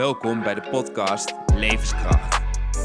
[0.00, 2.40] Welkom bij de podcast Levenskracht.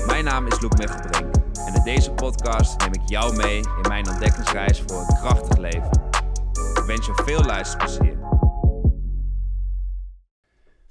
[0.07, 1.35] Mijn naam is Loek Mechtelbrink
[1.67, 5.91] en in deze podcast neem ik jou mee in mijn ontdekkingsreis voor een krachtig leven.
[6.51, 8.17] Ik wens je veel luisterplezier.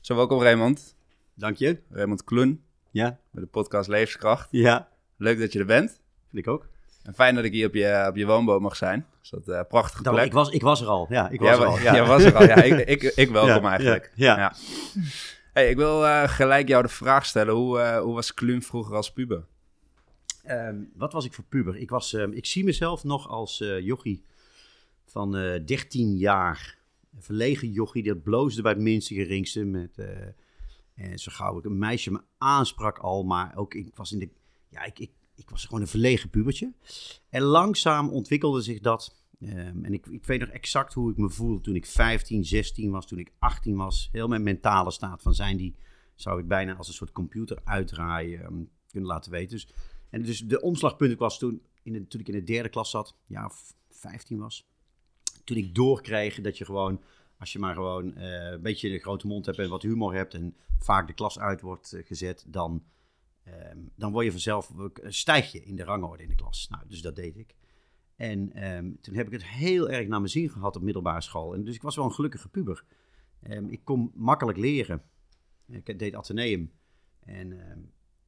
[0.00, 0.94] Zo, welkom Raymond.
[1.34, 1.80] Dank je.
[1.90, 4.48] Raymond Kloen Ja, bij de podcast Levenskracht.
[4.50, 5.90] ja, Leuk dat je er bent.
[6.30, 6.66] vind ik ook.
[7.02, 9.06] En fijn dat ik hier op je, op je woonboot mag zijn.
[9.22, 10.26] Is dat een prachtige Nou, plek.
[10.26, 11.06] ik, was, ik was er al.
[11.08, 11.78] Ja, ik was Jij er al.
[11.78, 11.92] Ja.
[11.94, 12.44] jij was er al.
[12.44, 14.12] Ja, ik, ik, ik welkom Ja, eigenlijk.
[14.14, 14.52] ja, ja.
[15.54, 17.54] Hey, ik wil eh, gelijk jou de vraag stellen.
[17.54, 19.46] Hoe, eh, hoe was Kluun vroeger als puber?
[20.42, 21.76] Ehm, wat was ik voor puber?
[21.76, 24.24] Ik, was, ehm, ik zie mezelf nog als eh jochie
[25.04, 26.78] van eh 13 jaar.
[27.14, 29.64] Een verlegen jochie, dat bloosde bij het minste geringste.
[29.64, 29.98] Met,
[30.94, 34.28] en zo gauw ik een meisje me aansprak al, maar ook ik was in de...
[34.68, 36.72] Ja, ik, ik, ik was gewoon een verlegen pubertje.
[37.28, 39.23] En langzaam ontwikkelde zich dat.
[39.40, 42.90] Ehm, en ik, ik weet nog exact hoe ik me voelde toen ik 15, 16
[42.90, 44.08] was, toen ik 18 was.
[44.12, 45.76] Heel mijn mentale staat van zijn, die
[46.14, 49.50] zou ik bijna als een soort computer uitdraaien ehm, kunnen laten weten.
[49.50, 49.68] Dus,
[50.10, 53.44] en dus de omslagpunt was toen, in toen ik in de derde klas zat, ja,
[53.44, 54.68] of 15 was.
[55.44, 57.02] Toen ik doorkreeg dat je gewoon,
[57.38, 60.34] als je maar gewoon eh, een beetje een grote mond hebt en wat humor hebt
[60.34, 62.84] en vaak de klas uit wordt eh, gezet, dan,
[63.42, 66.68] ehm, dan word je vanzelf, eh, stijg je in de rangorde in de klas.
[66.70, 67.54] Nou, dus dat deed ik.
[68.16, 71.54] En ehm, toen heb ik het heel erg naar mijn zin gehad op middelbare school.
[71.54, 72.84] En dus ik was wel een gelukkige puber.
[73.42, 75.02] Ehm, ik kon makkelijk leren.
[75.66, 76.72] Ik deed ateneum.
[77.20, 77.78] En ehm,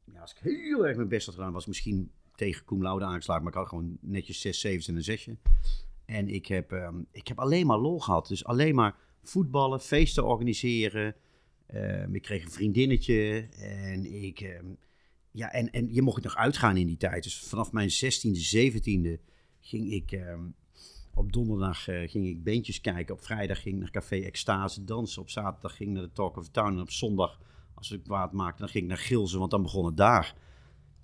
[0.04, 3.04] ja, als ik heel erg mijn best had gedaan, was ik misschien tegen cum laude.
[3.26, 5.36] Maar ik had gewoon netjes 6, 7 en een zesje.
[6.04, 8.28] En ik heb, ik heb alleen maar lol gehad.
[8.28, 11.14] Dus alleen maar voetballen, feesten organiseren.
[12.12, 13.48] Ik kreeg een vriendinnetje.
[13.58, 14.60] En ik...
[15.30, 17.22] ja, en, en je mocht nog uitgaan in die tijd.
[17.22, 19.20] Dus vanaf mijn 16e, 17e
[19.66, 20.12] ging ik...
[20.12, 20.44] ehm,
[21.16, 23.14] op donderdag eh, ging ik beentjes kijken.
[23.14, 25.22] Op vrijdag ging ik naar Café Extase dansen.
[25.22, 26.72] Op zaterdag ging ik naar de Talk of Town.
[26.72, 27.40] En op zondag,
[27.74, 29.38] als ik kwaad maakte, dan ging ik naar Gilzen.
[29.38, 30.34] Want dan begon het daar.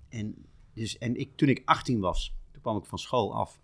[0.09, 3.59] En, dus, en ik, toen ik 18 was, toen kwam ik van school af.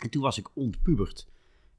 [0.00, 1.28] En toen was ik ontpubert.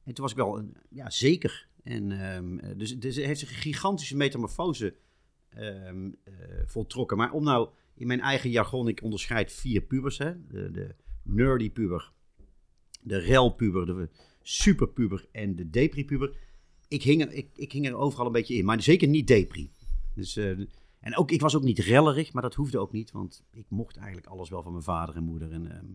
[0.03, 1.67] En toen was ik wel een, ja, zeker.
[1.83, 4.95] En, ehm, eh, dus, dus er heeft een gigantische metamorfose
[5.49, 5.91] eh,
[6.65, 7.17] voltrokken.
[7.17, 10.17] Maar om nou in mijn eigen jargon, ik onderscheid vier pubers.
[10.17, 10.47] Hè?
[10.47, 12.11] De, de nerdy puber,
[13.03, 14.09] de relpuber, de
[14.41, 16.35] superpuber en de depri-puber.
[16.87, 19.71] Ik hing, er, ik, ik hing er overal een beetje in, maar zeker niet depri.
[20.15, 20.59] Dus, eh,
[20.99, 23.97] en ook, ik was ook niet rellerig, maar dat hoefde ook niet, want ik mocht
[23.97, 25.51] eigenlijk alles wel van mijn vader en moeder.
[25.51, 25.85] En, ehm,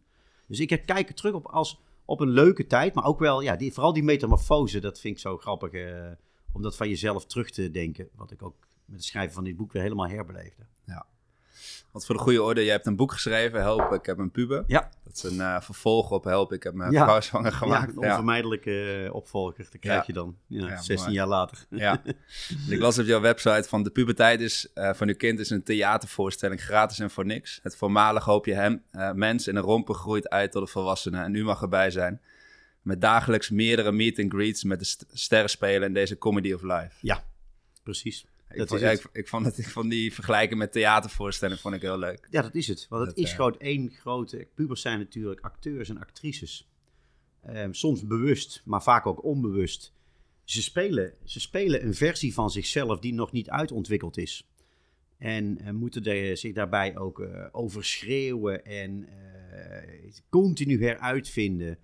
[0.47, 3.57] dus ik kijk er terug op als op een leuke tijd, maar ook wel, ja,
[3.57, 6.11] die, vooral die metamorfose, dat vind ik zo grappig, eh,
[6.53, 8.09] om dat van jezelf terug te denken.
[8.15, 10.67] Wat ik ook met het schrijven van dit boek weer helemaal herbeleefde.
[11.93, 14.65] Want voor de goede orde, je hebt een boek geschreven, Help, ik heb een puber.
[14.67, 14.91] Ja.
[15.05, 17.05] Dat is een eh, vervolg op Help, ik heb mijn Ja.
[17.05, 17.97] vrouw zwanger Ja, gemaakt.
[17.97, 20.05] een Ja, onvermijdelijke eh, opvolger, dat krijg Ja.
[20.07, 20.37] je dan.
[20.47, 21.13] Ja, Ja, 16 mooi.
[21.15, 21.67] jaar later.
[21.71, 22.03] ja.
[22.69, 25.63] Ik las op jouw website van de puberteit is, eh, van uw kind is een
[25.63, 27.61] theatervoorstelling, gratis en voor niks.
[27.63, 28.83] Het voormalige hoopje hem,
[29.15, 32.21] mens in een rompen groeit uit tot een volwassene en u mag erbij zijn.
[32.83, 36.63] Met dagelijks meerdere meet and greets met de st- sterren spelen in deze comedy of
[36.63, 36.91] life.
[37.01, 37.25] Ja,
[37.83, 38.27] precies.
[38.51, 41.83] Ik Dat vond, ik, ik, vond het, ik vond die vergelijking met theatervoorstelling vond ik
[41.83, 42.29] heel leuk.
[42.31, 42.87] Ja, dat is het.
[42.89, 44.49] Want het Dat, is eh, gewoon één grote...
[44.55, 46.69] Pubers zijn natuurlijk acteurs en actrices.
[47.43, 49.93] Ehm, soms bewust, maar vaak ook onbewust.
[50.45, 54.49] Ze spelen, ze spelen een versie van zichzelf die nog niet uitontwikkeld is.
[55.19, 59.09] En eh, moeten er, zich daarbij ook eh overschreeuwen en
[60.29, 61.79] continu heruitvinden.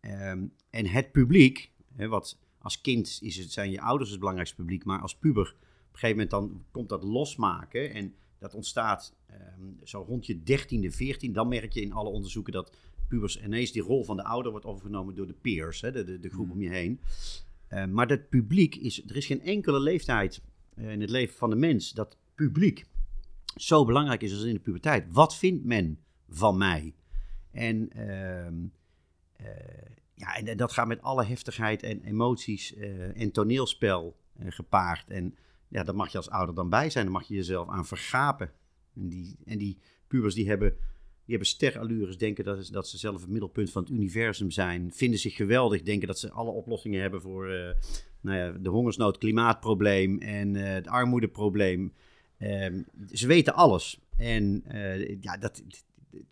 [0.00, 4.56] Ehm, en het publiek, hè, wat als kind is het, zijn je ouders het belangrijkste
[4.56, 5.54] publiek, maar als puber,
[5.94, 7.94] een gegeven moment dan komt dat losmaken.
[7.94, 12.52] En dat ontstaat ehm, zo rond je 13e, 14 Dan merk je in alle onderzoeken
[12.52, 12.76] dat
[13.08, 16.20] pubers ineens die rol van de ouder wordt overgenomen door de peers, hè, de, de,
[16.20, 17.00] de groep om je heen.
[17.68, 20.42] Eh, maar dat publiek is, er is geen enkele leeftijd
[20.74, 22.84] eh, in het leven van de mens dat publiek
[23.56, 25.06] zo belangrijk is als in de puberteit.
[25.12, 26.94] Wat vindt men van mij?
[27.50, 28.54] En, ehm,
[29.36, 29.46] eh,
[30.14, 35.10] ja, en dat gaat met alle heftigheid en emoties eh, en toneelspel gepaard.
[35.10, 35.36] En
[35.68, 37.04] ja, daar mag je als ouder dan bij zijn.
[37.04, 38.52] Daar mag je jezelf aan vergapen.
[38.94, 40.80] En die, en die pubers die hebben, die
[41.26, 44.92] hebben sterallures, denken dat, dat ze zelf het middelpunt van het universum zijn.
[44.92, 47.74] Vinden zich geweldig, denken dat ze alle oplossingen hebben voor eh,
[48.20, 51.92] nou ja, de hongersnood, klimaatprobleem en eh, het armoedeprobleem.
[52.38, 52.82] Ehm,
[53.12, 54.00] ze weten alles.
[54.16, 55.62] En eh, ja, dat,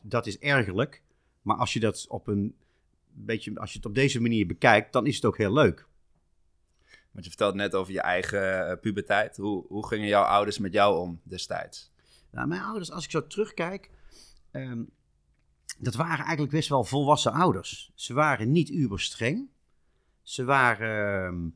[0.00, 1.02] dat is ergerlijk.
[1.42, 2.54] Maar als je dat op een
[3.12, 5.86] beetje, als je het op deze manier bekijkt, dan is het ook heel leuk.
[7.12, 9.36] Want je vertelt net over je eigen eh, puberteit.
[9.36, 11.90] Hoe, hoe gingen jouw ouders met jou om destijds?
[12.30, 13.90] Nou, mijn ouders, als ik zo terugkijk,
[14.50, 14.82] ehm,
[15.78, 17.92] dat waren eigenlijk best wel volwassen ouders.
[17.94, 19.48] Ze waren niet uber streng.
[20.22, 21.52] Ze waren.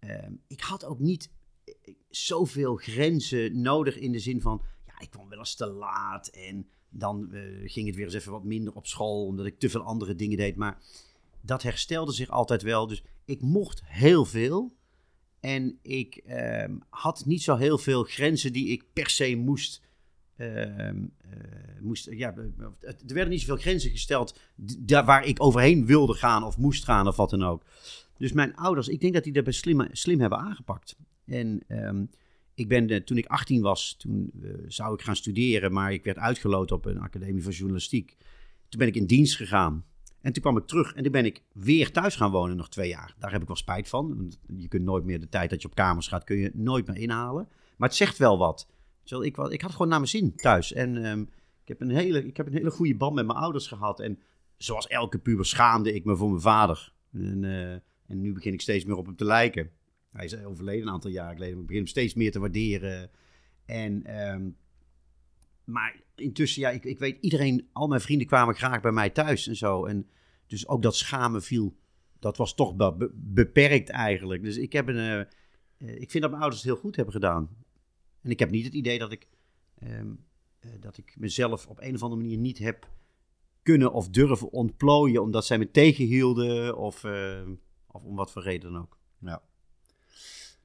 [0.00, 1.30] ehm, ehm, ik had ook niet
[2.08, 6.68] zoveel grenzen nodig in de zin van, ja, ik kwam wel eens te laat en
[6.88, 7.40] dan eh,
[7.70, 10.36] ging het weer eens even wat minder op school, omdat ik te veel andere dingen
[10.36, 10.56] deed.
[10.56, 10.78] Maar
[11.40, 12.86] dat herstelde zich altijd wel.
[12.86, 14.76] Dus ik mocht heel veel.
[15.40, 19.86] En ik ehm, had niet zo heel veel grenzen die ik per se moest.
[20.36, 24.38] ehm, eh, moest ja, er werden niet zoveel grenzen gesteld
[24.78, 27.64] daar waar ik overheen wilde gaan of moest gaan of wat dan ook.
[28.18, 30.96] Dus mijn ouders, ik denk dat die dat best slim, slim hebben aangepakt.
[31.24, 32.04] En ehm,
[32.54, 36.04] ik ben, eh, toen ik 18 was, toen eh, zou ik gaan studeren, maar ik
[36.04, 38.16] werd uitgeloot op een academie van journalistiek.
[38.68, 39.84] Toen ben ik in dienst gegaan.
[40.28, 42.88] En toen kwam ik terug en toen ben ik weer thuis gaan wonen nog twee
[42.88, 43.14] jaar.
[43.18, 44.16] Daar heb ik wel spijt van.
[44.16, 46.86] Want je kunt nooit meer de tijd dat je op kamers gaat, kun je nooit
[46.86, 47.48] meer inhalen.
[47.76, 48.68] Maar het zegt wel wat.
[49.04, 50.72] Ik, ik had gewoon naar mijn zin thuis.
[50.72, 51.20] En ehm,
[51.62, 54.00] ik, heb een hele, ik heb een hele goede band met mijn ouders gehad.
[54.00, 54.18] En
[54.56, 56.92] zoals elke puber schaamde ik me voor mijn vader.
[57.12, 57.72] En, eh,
[58.06, 59.70] en nu begin ik steeds meer op hem te lijken.
[60.12, 61.52] Hij is overleden een aantal jaar geleden.
[61.52, 63.10] maar Ik begin hem steeds meer te waarderen.
[63.64, 64.50] En, ehm,
[65.64, 69.46] maar intussen, ja, ik, ik weet, iedereen, al mijn vrienden kwamen graag bij mij thuis
[69.46, 69.84] en zo.
[69.84, 70.06] En
[70.48, 71.76] dus ook dat schamen viel,
[72.18, 74.42] dat was toch be- beperkt eigenlijk.
[74.42, 77.14] Dus ik, heb een, eh, eh, ik vind dat mijn ouders het heel goed hebben
[77.14, 77.48] gedaan.
[78.22, 79.28] En ik heb niet het idee dat ik,
[79.78, 80.10] ehm,
[80.58, 82.88] eh, dat ik mezelf op een of andere manier niet heb
[83.62, 87.04] kunnen of durven ontplooien, omdat zij me tegenhielden of,
[87.86, 88.98] of om wat voor reden dan ook.
[89.18, 89.42] Ja.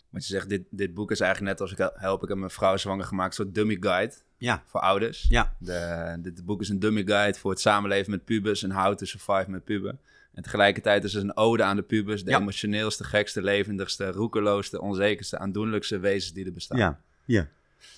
[0.10, 2.38] Want je zegt, dit, dit boek is eigenlijk net als ik hel- help ik heb
[2.38, 5.26] mijn vrouw zwanger gemaakt, soort dummy guide Ja, voor ouders.
[5.30, 8.96] ja, De, dit boek is een dummy guide voor het samenleven met pubers en how
[8.96, 9.98] to survive met puber.
[10.34, 12.40] En tegelijkertijd is het een ode aan de pubers, de Ja.
[12.40, 16.78] emotioneelste, gekste, levendigste, roekeloosste, onzekerste, aandoenlijkste wezens die er bestaan.
[16.78, 17.50] ja, ja.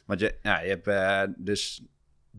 [0.05, 1.81] Want je, ja, je hebt eh, dus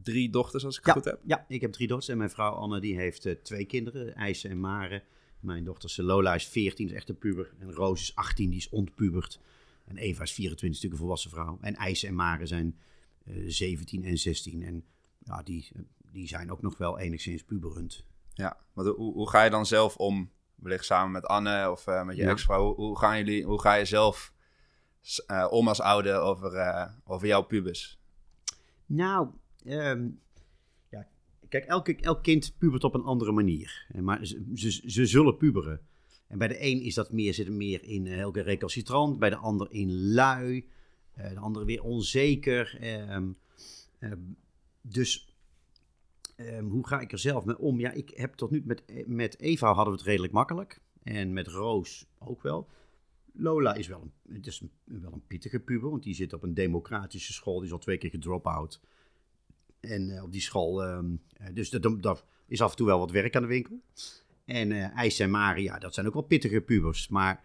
[0.02, 1.20] drie dochters, als ik het Ja, goed heb.
[1.24, 4.48] ja, ik heb drie dochters en mijn vrouw Anne die heeft eh, twee kinderen, IJse
[4.48, 5.02] en Mare.
[5.40, 7.50] Mijn dochter Lola is 14, is echt een puber.
[7.58, 9.40] En Roos is 18, die is ontpubert.
[9.84, 11.58] En Eva is 24, natuurlijk een volwassen vrouw.
[11.60, 12.84] En IJse en Mare zijn eh
[13.46, 14.62] 17 en 16.
[14.62, 14.84] En
[15.18, 15.82] ja, die, eh,
[16.12, 18.04] die zijn ook nog wel enigszins puberend.
[18.34, 22.04] Ja, want hoe, hoe ga je dan zelf om, wellicht samen met Anne of eh,
[22.04, 22.30] met je Ja.
[22.30, 24.32] ex-vrouw, hoe, hoe, gaan jullie, hoe ga je zelf
[25.26, 27.98] eh, om als ouder over, eh, over jouw pubers?
[28.86, 29.28] Nou,
[29.64, 30.08] ehm,
[30.90, 31.06] ja,
[31.48, 33.86] kijk, elke, elk kind pubert op een andere manier.
[33.88, 35.80] En Maar ze, ze, ze zullen puberen.
[36.26, 39.30] En bij de een is dat meer, zit er meer in eh, heel recalcitrant, bij
[39.30, 40.64] de ander in lui, eh,
[41.16, 42.76] de andere weer onzeker.
[42.80, 43.32] ehm,
[43.98, 44.20] ehm,
[44.80, 45.34] dus
[46.36, 47.80] ehm, hoe ga ik er zelf mee om?
[47.80, 50.80] Ja, ik heb tot nu met, met Eva hadden we het redelijk makkelijk.
[51.02, 52.68] En met Roos ook wel.
[53.32, 56.54] Lola is wel een, het is wel een pittige puber, want die zit op een
[56.54, 57.56] democratische school.
[57.56, 58.80] Die is al twee keer gedrop-out.
[59.80, 61.04] En eh, op die school, eh,
[61.52, 63.80] dus dat, dat is af en toe wel wat werk aan de winkel.
[64.44, 67.08] En eh IJs en Maria, dat zijn ook wel pittige pubers.
[67.08, 67.44] Maar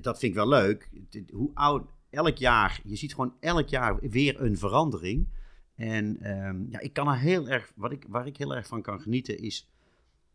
[0.00, 0.90] dat vind ik wel leuk.
[1.32, 5.28] Hoe oud, elk jaar, je ziet gewoon elk jaar weer een verandering.
[5.74, 8.82] En ehm, ja, ik kan er heel erg, wat ik, waar ik heel erg van
[8.82, 9.68] kan genieten is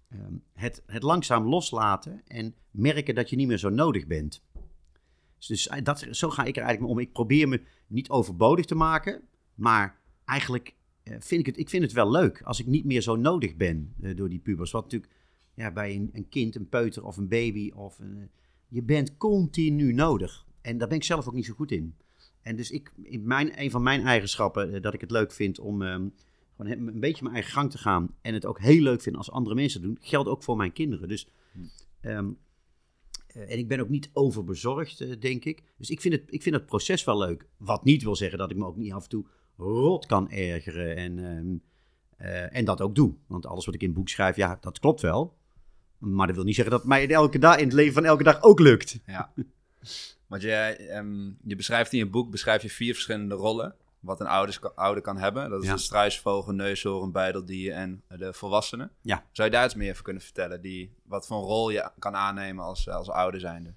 [0.09, 4.43] ehm, het, het langzaam loslaten en merken dat je niet meer zo nodig bent.
[5.47, 6.99] Dus eh, dat, zo ga ik er eigenlijk om.
[6.99, 9.21] Ik probeer me niet overbodig te maken,
[9.55, 13.01] maar eigenlijk eh, vind ik het, ik vind het wel leuk als ik niet meer
[13.01, 14.71] zo nodig ben eh, door die pubers.
[14.71, 15.11] Wat natuurlijk
[15.53, 18.29] ja, bij een, een kind, een peuter of een baby, of een,
[18.67, 20.45] je bent continu nodig.
[20.65, 21.95] En daar ben ik zelf ook niet zo goed in.
[22.41, 25.59] En dus ik, in mijn, een van mijn eigenschappen, eh, dat ik het leuk vind
[25.59, 26.07] om ehm,
[26.55, 28.15] gewoon een beetje mijn eigen gang te gaan.
[28.21, 31.07] En het ook heel leuk vind als andere mensen doen, geldt ook voor mijn kinderen.
[31.07, 31.27] Dus,
[32.01, 32.29] ehm,
[33.27, 35.63] eh, en ik ben ook niet overbezorgd, eh, denk ik.
[35.77, 37.47] Dus ik vind, het, ik vind het proces wel leuk.
[37.57, 39.25] Wat niet wil zeggen dat ik me ook niet af en toe
[39.57, 40.95] rot kan ergeren.
[40.95, 41.55] En, ehm,
[42.17, 43.15] eh, en dat ook doe.
[43.27, 45.37] Want alles wat ik in het boek schrijf, ja, dat klopt wel.
[45.97, 48.05] Maar dat wil niet zeggen dat het mij in, elke dag, in het leven van
[48.05, 48.99] elke dag ook lukt.
[49.05, 49.33] Ja.
[50.27, 53.75] Want je, ehm, je beschrijft in je boek beschrijf je vier verschillende rollen.
[53.99, 55.49] Wat een ouders, ouder kan hebben.
[55.49, 55.73] Dat is Ja.
[55.73, 58.89] een struisvogel, neushoorn, bijdeldier en de volwassene.
[59.01, 59.23] Ja.
[59.31, 60.61] Zou je daar iets meer over kunnen vertellen?
[60.61, 63.73] Die, wat voor een rol je kan aannemen als, als ouder zijnde?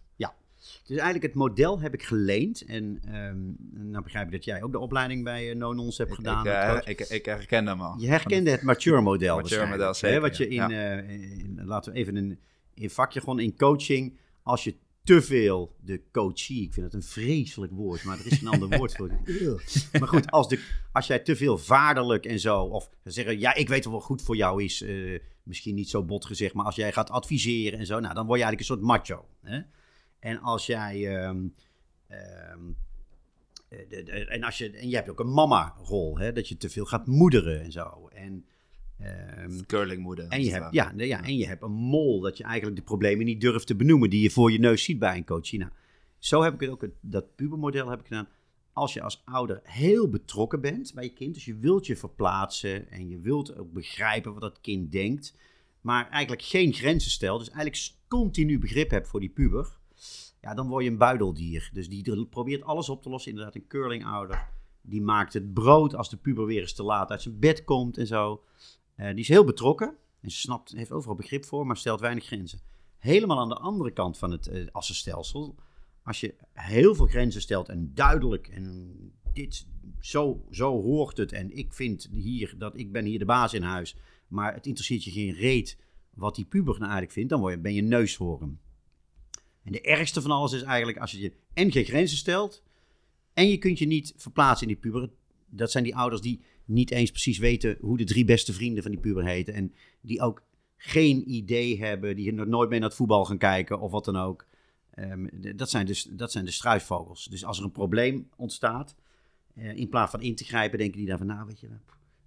[0.85, 2.65] Dus eigenlijk het model heb ik geleend.
[2.65, 6.17] En ehm nou begrijp ik dat jij ook de opleiding bij uh, Nonons hebt Ik,
[6.17, 6.47] gedaan.
[6.47, 7.99] ik, eh, ik, ik herken hem al.
[7.99, 10.21] Je herkende het mature model Mature model, hè?
[10.21, 10.71] Wat je in, ja.
[10.71, 12.39] eh, in- laten we even een,
[12.75, 14.75] in vakjargon, in coaching, als je
[15.09, 18.79] te veel de coachie, ik vind het een vreselijk woord, maar er is geen ander
[18.79, 19.11] woord voor.
[20.01, 23.69] maar goed, als, de, als jij te veel vaderlijk en zo, of zeggen, ja, ik
[23.69, 26.77] weet wel wat goed voor jou is, eh, misschien niet zo bot gezegd, maar als
[26.77, 29.29] jij gaat adviseren en zo, nou, dan word je eigenlijk een soort macho.
[29.43, 29.61] Hè?
[30.19, 31.17] En als jij...
[31.17, 31.47] ehm,
[32.09, 32.61] ehm,
[33.69, 36.57] eh, de- de- en, als je, en je hebt ook een mama-rol, hè, dat je
[36.57, 38.09] te veel gaat moederen en zo.
[38.13, 38.47] En,
[38.99, 40.29] ehm, Curlingmoeder.
[40.29, 43.25] en, je hebt, ja, ja, en je hebt een mol, dat je eigenlijk de problemen
[43.25, 45.53] niet durft te benoemen die je voor je neus ziet bij een coach.
[45.53, 45.71] Nou,
[46.19, 48.29] zo heb ik het ook, dat pubermodel heb ik gedaan.
[48.73, 52.91] Als je als ouder heel betrokken bent bij je kind, dus je wilt je verplaatsen
[52.91, 55.37] en je wilt ook begrijpen wat dat kind denkt,
[55.81, 59.79] maar eigenlijk geen grenzen stelt, dus eigenlijk continu begrip hebt voor die puber,
[60.41, 61.71] ja, dan word je een buideldier.
[61.73, 64.49] Dus die probeert alles op te lossen, inderdaad een curlingouder.
[64.81, 67.99] Die maakt het brood als de puber weer eens te laat uit zijn bed komt
[67.99, 68.43] en zo.
[68.99, 72.25] Eh, die is heel betrokken en ze snapt, heeft overal begrip voor, maar stelt weinig
[72.25, 72.61] grenzen.
[72.99, 75.55] Helemaal aan de andere kant van het eh assenstelsel,
[76.03, 78.95] als je heel veel grenzen stelt en duidelijk en
[79.33, 79.67] dit,
[80.01, 83.63] zo, zo hoort het en ik vind hier dat ik ben hier de baas in
[83.63, 83.97] huis,
[84.29, 85.79] maar het interesseert je geen reet
[86.15, 88.61] wat die puber nou eigenlijk vindt, dan ben je neushoorn.
[89.63, 92.63] En de ergste van alles is eigenlijk als je je en geen grenzen stelt
[93.33, 95.11] en je kunt je niet verplaatsen in die puber.
[95.47, 98.93] Dat zijn die ouders die niet eens precies weten hoe de drie beste vrienden van
[98.93, 100.43] die puber heten en die ook
[100.77, 104.17] geen idee hebben, die nog nooit meer naar het voetbal gaan kijken of wat dan
[104.17, 104.47] ook.
[104.91, 107.25] Ehm, dat, zijn dus, dat zijn de struisvogels.
[107.25, 108.95] Dus als er een probleem ontstaat,
[109.55, 111.67] eh, in plaats van in te grijpen, denken die dan van, nou weet je,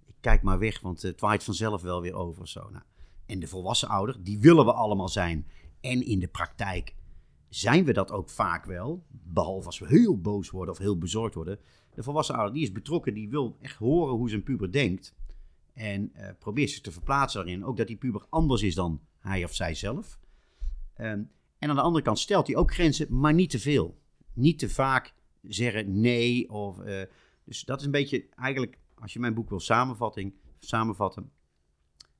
[0.06, 2.68] ik kijk maar weg, want het waait vanzelf wel weer over zo.
[2.70, 2.84] Nou,
[3.26, 5.46] en de volwassen ouder, die willen we allemaal zijn.
[5.80, 6.94] En in de praktijk
[7.48, 11.34] zijn we dat ook vaak wel, behalve als we heel boos worden of heel bezorgd
[11.34, 11.58] worden.
[11.94, 15.14] De volwassen ouder, die is betrokken, die wil echt horen hoe zijn puber denkt.
[15.72, 17.64] En eh, probeert zich te verplaatsen daarin.
[17.64, 20.18] Ook dat die puber anders is dan hij of zij zelf.
[20.94, 21.22] Ehm,
[21.58, 23.98] en aan de andere kant stelt hij ook grenzen, maar niet te veel.
[24.32, 26.50] Niet te vaak zeggen nee.
[26.50, 27.02] Of, eh,
[27.44, 31.30] dus dat is een beetje eigenlijk, als je mijn boek wil samenvatting, samenvatten.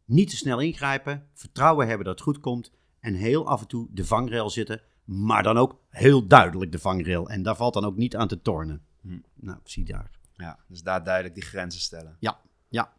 [0.05, 2.73] Niet te snel ingrijpen, vertrouwen hebben dat het goed komt.
[3.01, 7.29] En heel af en toe de vangrail zitten, maar dan ook heel duidelijk de vangrail.
[7.29, 8.83] En daar valt dan ook niet aan te tornen.
[9.03, 9.19] Hm.
[9.35, 10.11] Nou, zie daar.
[10.35, 12.17] Ja, dus daar duidelijk die grenzen stellen.
[12.21, 12.93] Ja, ja.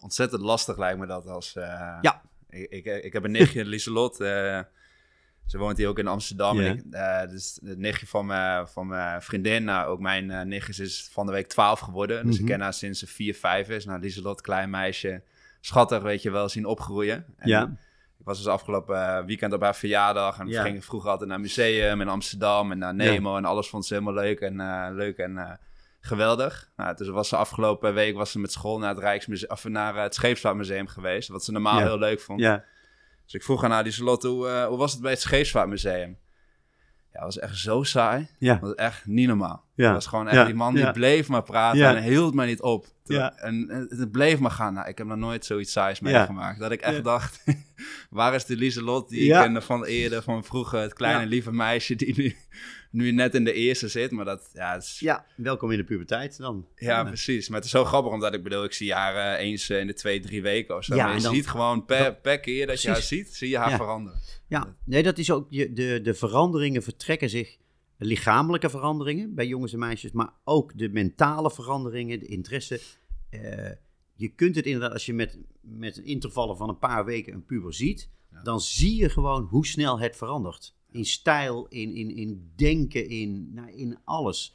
[0.00, 1.56] Ontzettend lastig lijkt me dat als...
[1.56, 2.22] eh, Ja.
[2.48, 4.20] Ik, ik, ik heb een nichtje, Lieselot.
[4.20, 4.60] eh
[5.46, 6.60] ze woont hier ook in Amsterdam.
[6.60, 11.08] Ik, eh, dus het nichtje van mijn, van mijn vriendin, nou, ook mijn nichtje is
[11.12, 12.26] van de week 12 geworden.
[12.26, 12.44] Dus Mhm.
[12.44, 13.84] ik ken haar sinds ze 4, 5 is.
[13.84, 15.22] Nou, Lieselot, klein meisje,
[15.60, 17.24] schattig, weet je wel, zien opgroeien.
[17.36, 17.76] En Ja.
[18.20, 20.38] Ik was dus afgelopen eh, weekend op haar verjaardag.
[20.38, 20.56] En Ja.
[20.62, 23.36] we gingen vroeger altijd naar het museum in Amsterdam en naar Nemo.
[23.36, 25.50] En alles vond ze helemaal leuk en, eh, leuk en eh,
[26.00, 26.70] geweldig.
[26.76, 29.94] Nou, dus was ze afgelopen week was ze met school naar het, Rijksmuseum, of naar
[29.96, 31.28] het Scheepsvaartmuseum geweest.
[31.28, 31.84] Wat ze normaal Ja.
[31.86, 32.40] heel leuk vond.
[32.40, 32.64] Ja,
[33.24, 36.18] Dus ik vroeg aan haar, die Charlotte, hoe, hoe was het bij het Scheepsvaartmuseum?
[37.12, 38.28] Ja, was echt zo saai.
[38.38, 39.64] ja, Dat was echt niet normaal.
[39.74, 39.84] Ja.
[39.84, 40.44] Dat was gewoon echt, Ja.
[40.44, 40.90] die man die Ja.
[40.92, 41.94] bleef maar praten Ja.
[41.96, 42.86] en hield maar niet op.
[43.04, 43.32] Ja.
[43.36, 44.74] En, en het bleef maar gaan.
[44.74, 46.58] Nou, ik heb nog nooit zoiets saais meegemaakt.
[46.60, 47.44] Dat ik echt dacht,
[48.10, 51.94] waar is de Lieselot die ik kende van eerder, van vroeger, het kleine lieve meisje
[51.96, 52.36] die nu,
[52.90, 54.10] nu net in de eerste zit.
[54.10, 56.66] Maar dat, ja, is, ja, welkom in de puberteit dan.
[56.76, 57.48] ja, precies.
[57.48, 59.86] Maar het is zo grappig, omdat ik bedoel, ik zie haar eh, eens eh, in
[59.86, 60.94] de twee, drie weken of zo.
[60.94, 63.48] Ja, maar je en dan- ziet gewoon per, per keer dat je haar ziet, zie
[63.48, 63.76] je haar Ja.
[63.76, 64.20] veranderen.
[64.48, 67.56] Ja, nee, dat is ook, je, de, de veranderingen vertrekken zich,
[67.98, 72.80] lichamelijke veranderingen bij jongens en meisjes, maar ook de mentale veranderingen, de interesse.
[73.30, 73.70] Eh,
[74.14, 77.44] je kunt het inderdaad, als je met, met een intervallen van een paar weken een
[77.44, 78.42] puber ziet, Ja.
[78.42, 80.74] dan zie je gewoon hoe snel het verandert.
[80.92, 84.54] In stijl, in, in, in denken, in, nou, in alles.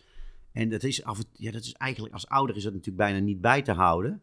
[0.51, 3.42] En dat is, af, ja, dat is eigenlijk, als ouder is dat natuurlijk bijna niet
[3.42, 4.22] bij te houden.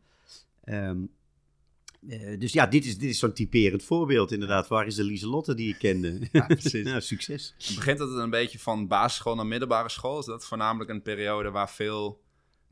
[0.64, 1.00] Ehm,
[2.08, 4.68] eh, dus ja, dit is, dit is zo'n typerend voorbeeld inderdaad.
[4.68, 6.18] Waar is de Lieselotte die ik kende?
[6.32, 6.84] Ja, precies.
[6.84, 7.54] nou, succes.
[7.68, 10.18] En Begint het een beetje van basisschool naar middelbare school?
[10.18, 12.20] Is dat voornamelijk een periode waar veel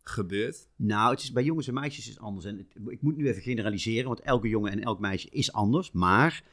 [0.02, 0.68] gebeurt?
[0.76, 2.46] Nou, het is, bij jongens en meisjes is het anders.
[2.46, 5.92] En het- ik moet nu even generaliseren, want elke jongen en elk meisje is anders.
[5.92, 6.44] Maar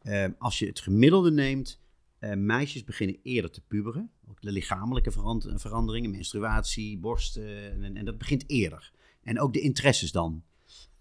[0.00, 1.80] eh, als je het gemiddelde neemt,
[2.20, 4.10] eh, meisjes beginnen eerder te puberen.
[4.28, 8.92] Ook de lichamelijke verand- veranderingen, menstruatie, borst, eh, en, en dat begint eerder.
[9.22, 10.42] En ook de interesses dan.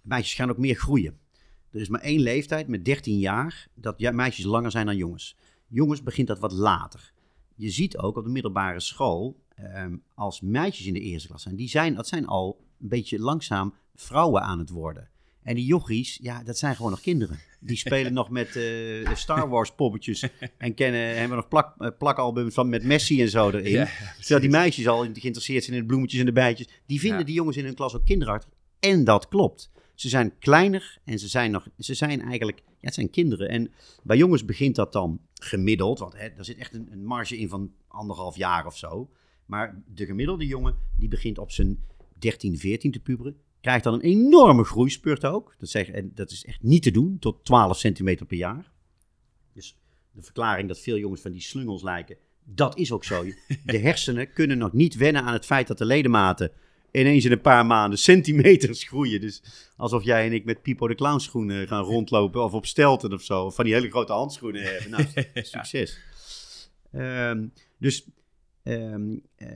[0.01, 1.19] Meisjes gaan ook meer groeien.
[1.71, 5.37] Er is maar één leeftijd met 13 jaar dat ja, meisjes langer zijn dan jongens.
[5.67, 7.13] Jongens begint dat wat later.
[7.55, 11.55] Je ziet ook op de middelbare school, ehm, als meisjes in de eerste klas zijn,
[11.55, 15.09] die zijn, dat zijn al een beetje langzaam vrouwen aan het worden.
[15.43, 17.39] En die jochies, ja, dat zijn gewoon nog kinderen.
[17.59, 20.27] Die spelen nog met eh, Star Wars poppetjes
[20.57, 23.87] en kennen, hebben nog plak, eh, plakalbums van, met Messi en zo erin.
[24.19, 26.67] Terwijl die meisjes al geïnteresseerd zijn in de bloemetjes en de bijtjes.
[26.85, 27.25] Die vinden Ja.
[27.25, 28.53] die jongens in hun klas ook kinderachtig.
[28.79, 29.71] En dat klopt.
[29.95, 33.49] Ze zijn kleiner en ze zijn, nog, ze zijn eigenlijk, ja, het zijn kinderen.
[33.49, 33.71] En
[34.03, 37.49] bij jongens begint dat dan gemiddeld, want hè, er zit echt een, een marge in
[37.49, 39.09] van anderhalf jaar of zo.
[39.45, 41.83] Maar de gemiddelde jongen, die begint op zijn
[42.19, 43.35] 13, 14 te puberen.
[43.61, 45.55] Krijgt dan een enorme groeispurt ook.
[45.57, 48.71] Dat, zeg, en dat is echt niet te doen, tot 12 centimeter per jaar.
[49.53, 49.77] Dus
[50.11, 53.23] de verklaring dat veel jongens van die slungels lijken, dat is ook zo.
[53.65, 56.51] De hersenen kunnen nog niet wennen aan het feit dat de ledematen
[56.91, 59.21] ineens in een paar maanden centimeters groeien.
[59.21, 59.43] Dus
[59.77, 63.21] alsof jij en ik met Pipo de Clown schoenen gaan rondlopen of op stelten of
[63.21, 63.45] zo.
[63.45, 64.89] Of van die hele grote handschoenen hebben.
[64.89, 65.99] Nou, succes.
[66.91, 67.47] Ehm,
[67.77, 68.07] dus
[68.63, 69.47] ehm, eh,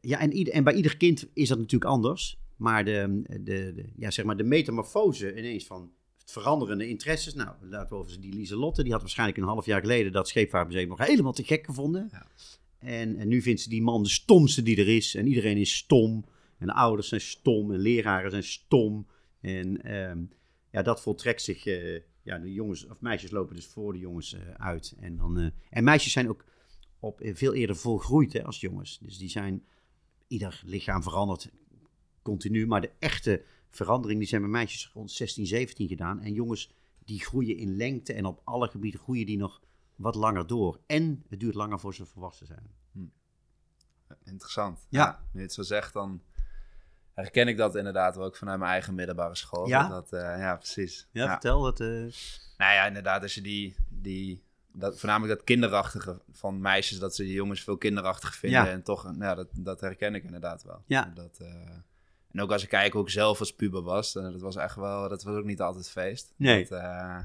[0.00, 2.38] ja, en, ieder, en bij ieder kind is dat natuurlijk anders.
[2.60, 5.92] Maar de, de, de, ja, zeg maar de metamorfose ineens van
[6.24, 7.34] veranderende interesses.
[7.34, 8.82] Nou, laten we over die Lieselotte.
[8.82, 12.08] Die had waarschijnlijk een half jaar geleden dat scheepvaartmuseum nog helemaal te gek gevonden.
[12.12, 12.26] Ja.
[12.78, 15.14] En, en nu vindt ze die man de stomste die er is.
[15.14, 16.24] En iedereen is stom.
[16.58, 17.72] En de ouders zijn stom.
[17.72, 19.06] En leraren zijn stom.
[19.40, 20.22] En ehm,
[20.70, 21.66] ja, dat voltrekt zich.
[21.66, 24.94] eh, ja, de jongens of meisjes lopen dus voor de jongens eh, uit.
[25.00, 26.44] En, dan, eh, en meisjes zijn ook
[26.98, 28.98] op, veel eerder volgroeid hè, als jongens.
[28.98, 29.64] Dus die zijn.
[30.28, 31.50] Ieder lichaam verandert
[32.22, 32.66] continu.
[32.66, 36.20] Maar de echte verandering die zijn bij meisjes rond 16, 17 gedaan.
[36.20, 36.72] En jongens
[37.04, 38.12] die groeien in lengte.
[38.12, 39.60] En op alle gebieden groeien die nog
[39.96, 40.80] wat langer door.
[40.86, 42.70] En het duurt langer voor ze volwassen zijn.
[44.24, 44.86] Interessant.
[44.88, 45.20] Ja.
[45.32, 46.22] Nu je het zo zegt, dan
[47.14, 49.68] herken ik dat inderdaad wel ook vanuit mijn eigen middelbare school.
[49.68, 49.88] Ja?
[49.88, 51.08] Dat, eh, ja, precies.
[51.12, 51.80] Ja, vertel dat.
[51.80, 51.88] eh,
[52.56, 57.22] Nou ja, inderdaad, als je die, die dat, voornamelijk dat kinderachtige van meisjes, dat ze
[57.22, 58.64] die jongens veel kinderachtig vinden.
[58.64, 58.70] Ja.
[58.70, 60.82] En toch, nou, ja, dat, dat herken ik inderdaad wel.
[60.86, 61.12] Ja.
[61.14, 61.70] Dat, eh,
[62.32, 64.76] en ook als ik kijk hoe ik zelf als puber was, eh, dat was echt
[64.76, 66.32] wel, dat was ook niet altijd feest.
[66.36, 66.66] Nee.
[66.68, 67.18] Dat, eh,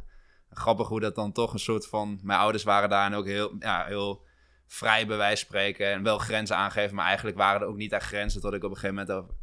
[0.50, 3.55] grappig hoe dat dan toch een soort van, mijn ouders waren daar en ook heel,
[3.59, 4.24] ja, heel
[4.67, 8.05] vrij bij wijze spreken en wel grenzen aangeven, maar eigenlijk waren er ook niet echt
[8.05, 9.33] grenzen tot ik op een gegeven moment over,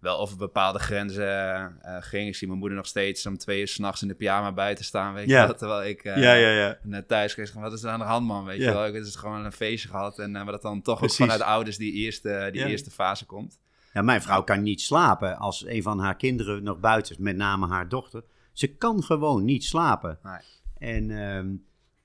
[0.00, 2.28] wel over bepaalde grenzen eh, ging.
[2.28, 5.14] Ik zie mijn moeder nog steeds om twee uur s'nachts in de pyjama buiten staan,
[5.14, 6.78] weet je wel, terwijl ik ja.
[6.82, 7.52] net thuis kreeg.
[7.52, 8.44] Wat is er aan de hand, man?
[8.44, 10.82] Weet je wel, ik heb dus gewoon een feestje gehad en uh, maar dat dan
[10.82, 11.20] toch Precies.
[11.20, 13.58] ook vanuit ouders die eerste, die eerste fase komt.
[13.92, 17.36] Ja, mijn vrouw kan niet slapen als een van haar kinderen nog buiten is, met
[17.36, 18.24] name haar dochter.
[18.52, 20.18] Ze kan gewoon niet slapen.
[20.22, 20.40] Nee.
[20.78, 21.54] En ehm,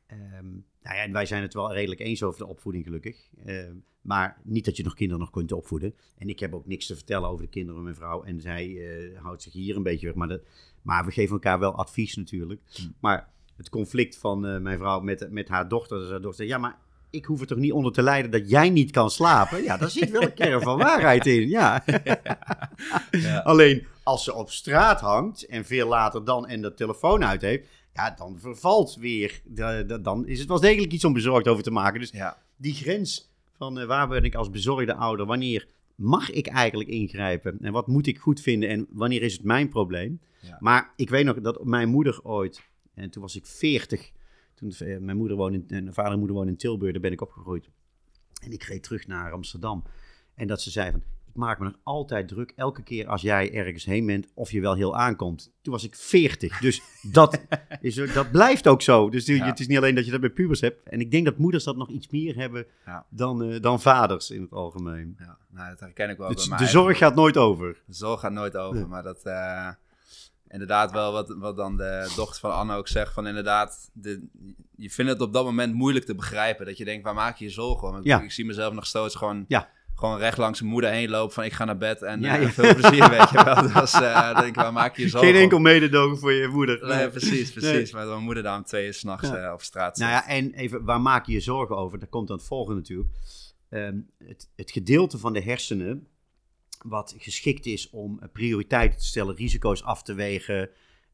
[0.05, 3.29] ehm, nou ja, en wij zijn het wel redelijk eens over de opvoeding, gelukkig.
[3.45, 5.95] Ehm, maar niet dat je nog kinderen nog kunt opvoeden.
[6.17, 8.23] En ik heb ook niks te vertellen over de kinderen van mijn vrouw.
[8.23, 10.15] En zij eh, houdt zich hier een beetje weg.
[10.15, 10.41] Maar, dat,
[10.81, 12.61] maar we geven elkaar wel advies natuurlijk.
[12.99, 15.99] Maar het conflict van eh, mijn vrouw met, met haar dochter.
[15.99, 16.77] Dus haar dochter ja, maar
[17.13, 19.63] ik hoef er toch niet onder te lijden dat jij niet kan slapen?
[19.63, 21.47] Ja, daar zit wel een kern van waarheid in.
[21.49, 21.83] Ja.
[23.11, 23.39] Ja.
[23.39, 27.67] Alleen als ze op straat hangt en veel later dan en de telefoon uit heeft,
[27.93, 29.41] ja, dan vervalt weer.
[29.45, 31.99] Da- da- Dan is het wel degelijk iets om bezorgd over te maken.
[31.99, 36.47] Dus Ja, die grens van eh, waar ben ik als bezorgde ouder, wanneer mag ik
[36.47, 40.19] eigenlijk ingrijpen en wat moet ik goed vinden en wanneer is het mijn probleem?
[40.39, 40.57] Ja.
[40.59, 42.61] Maar ik weet nog dat mijn moeder ooit,
[42.95, 44.11] en toen was ik 40,
[44.55, 47.11] toen eh, mijn moeder woonde in, en vader en moeder woonden in Tilburg, daar ben
[47.11, 47.69] ik opgegroeid.
[48.43, 49.83] En ik reed terug naar Amsterdam.
[50.35, 53.53] En dat ze zei van, ik maak me nog altijd druk elke keer als jij
[53.53, 55.51] ergens heen bent of je wel heel aankomt.
[55.61, 57.41] Toen was ik 40, dus dat,
[57.81, 59.09] is, dat blijft ook zo.
[59.09, 59.45] Dus die- Ja.
[59.45, 60.89] het is niet alleen dat je dat bij pubers hebt.
[60.89, 63.05] En ik denk dat moeders dat nog iets meer hebben Ja.
[63.09, 65.15] dan, eh, dan vaders in het algemeen.
[65.19, 65.37] ja.
[65.49, 66.27] Nou, dat herken ik wel.
[66.27, 67.81] Dus bij de mijn zorg gaat nooit over.
[67.85, 69.23] De zorg gaat nooit over, maar dat...
[69.23, 69.69] eh,
[70.53, 74.27] inderdaad wel wat, wat dan de dochter van Anne ook zegt, van inderdaad, de,
[74.75, 76.65] je vindt het op dat moment moeilijk te begrijpen.
[76.65, 77.97] Dat je denkt, waar maak je je zorgen om?
[77.97, 78.21] Ik, Ja.
[78.21, 79.69] ik zie mezelf nog steeds gewoon, Ja.
[79.95, 82.47] gewoon recht langs zijn moeder heen lopen van ik ga naar bed en Ja, eh,
[82.49, 83.61] veel plezier, weet je wel.
[83.81, 86.47] Dus eh, dan denk ik, waar maak je je zorgen Geen enkel mededogen voor je
[86.47, 86.87] moeder.
[86.87, 87.71] Nee, precies, precies.
[87.71, 87.93] Nee.
[87.93, 90.07] Maar mijn moeder daar om twee uur s'nachts eh op straat zit.
[90.07, 91.99] Nou ja, en even, waar maak je je zorgen over?
[91.99, 93.09] Daar komt dan het volgende natuurlijk.
[93.69, 96.07] Ehm, het, het gedeelte van de hersenen
[96.83, 100.69] wat geschikt is om eh, prioriteiten te stellen, risico's af te wegen,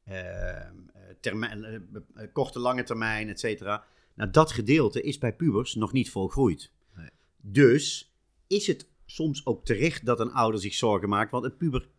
[0.10, 3.86] eh, termijn, eh, eh, korte, lange termijn, et cetera.
[4.16, 6.72] Nou, dat gedeelte is bij pubers nog niet volgroeid.
[6.96, 7.10] Nee.
[7.38, 8.14] Dus
[8.48, 11.90] is het soms ook terecht dat een ouder zich zorgen maakt, want een puber,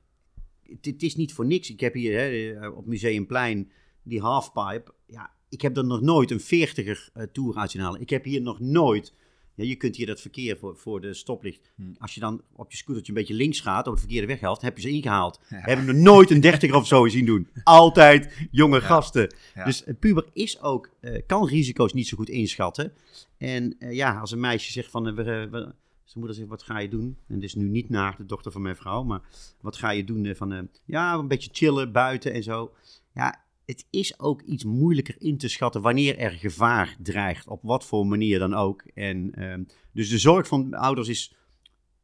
[0.62, 1.70] het, het is niet voor niks.
[1.70, 3.70] Ik heb hier hè, op Museumplein
[4.02, 4.94] die halfpipe.
[5.06, 8.00] Ja, ik heb er nog nooit een 40er tour uit zien halen.
[8.00, 9.14] Ik heb hier nog nooit.
[9.60, 11.70] Ja, je kunt hier dat verkeer voor, voor de stoplicht.
[11.74, 11.94] Hmm.
[11.98, 14.62] Als je dan op je scootertje een beetje links gaat, op de verkeerde weg helft,
[14.62, 15.40] heb je ze ingehaald.
[15.48, 15.56] Ja.
[15.60, 17.48] Hebben nog nooit een 30er of zo zien doen.
[17.64, 19.34] Altijd jonge gasten.
[19.64, 22.92] Dus een puber is ook, eh, kan risico's niet zo goed inschatten.
[23.38, 25.72] En eh, ja, als een meisje zegt van, eh, we, eh, we-
[26.04, 27.16] zijn moeder zegt, wat ga je doen?
[27.28, 29.20] En dit is nu niet naar de dochter van mijn vrouw, maar
[29.60, 30.24] wat ga je doen?
[30.24, 32.72] eh, Van, eh, ja, een beetje chillen buiten en zo.
[33.14, 37.84] Ja, het is ook iets moeilijker in te schatten wanneer er gevaar dreigt, op wat
[37.84, 38.82] voor manier dan ook.
[38.94, 41.34] En ehm, dus de zorg van ouders is,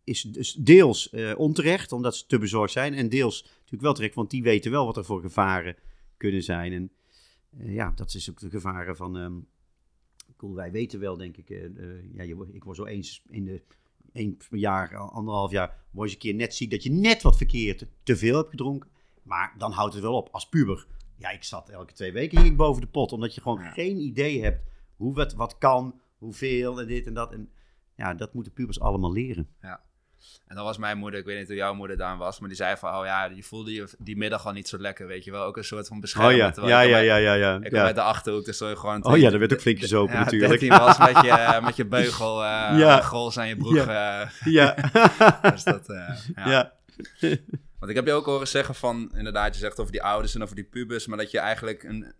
[0.04, 4.14] is dus deels eh, onterecht, omdat ze te bezorgd zijn, en deels natuurlijk wel terecht,
[4.14, 5.76] want die weten wel wat er voor gevaren
[6.16, 6.72] kunnen zijn.
[6.72, 6.92] En
[7.58, 9.16] eh, ja, dat is ook de gevaren van.
[9.16, 9.34] ehm,
[10.36, 11.50] cool, wij weten wel, denk ik.
[11.50, 11.62] eh,
[12.14, 13.62] ja, je, ik word zo eens in de
[14.12, 17.86] een jaar, anderhalf jaar, word je een keer net ziek dat je net wat verkeerd
[18.02, 18.90] te veel hebt gedronken.
[19.22, 20.28] Maar dan houdt het wel op.
[20.32, 20.86] Als puber,
[21.18, 23.70] ja, ik zat elke twee weken ik boven de pot, omdat je gewoon Ja.
[23.70, 24.64] geen idee hebt
[24.96, 27.32] hoe wat, wat kan, hoeveel en dit en dat.
[27.32, 27.50] En
[27.96, 29.48] ja, dat moeten pubers allemaal leren.
[30.46, 32.56] En dan was mijn moeder, ik weet niet hoe jouw moeder daar was, maar die
[32.58, 35.30] zei van, oh ja, je voelde je die middag al niet zo lekker, weet je
[35.30, 35.44] wel.
[35.44, 36.58] Ook een soort van bescherming.
[36.58, 37.58] Oh ja, ja, ja, ja, ja, ja.
[37.62, 37.84] Ik ja.
[37.84, 39.04] met de Achterhoek, dus zo gewoon...
[39.04, 40.60] Oh ja, dat werd ook flink gezopen ja, natuurlijk.
[40.60, 42.48] 13 was met je, met je beugel, uh,
[42.78, 43.10] Ja.
[43.34, 43.74] aan je broek.
[43.74, 44.30] Ja.
[44.44, 44.74] Ja.
[45.52, 46.72] dus dat, eh, ja.
[47.78, 50.42] Want ik heb je ook horen zeggen van, inderdaad, je zegt over die ouders en
[50.42, 52.12] over die pubers, maar dat je eigenlijk een,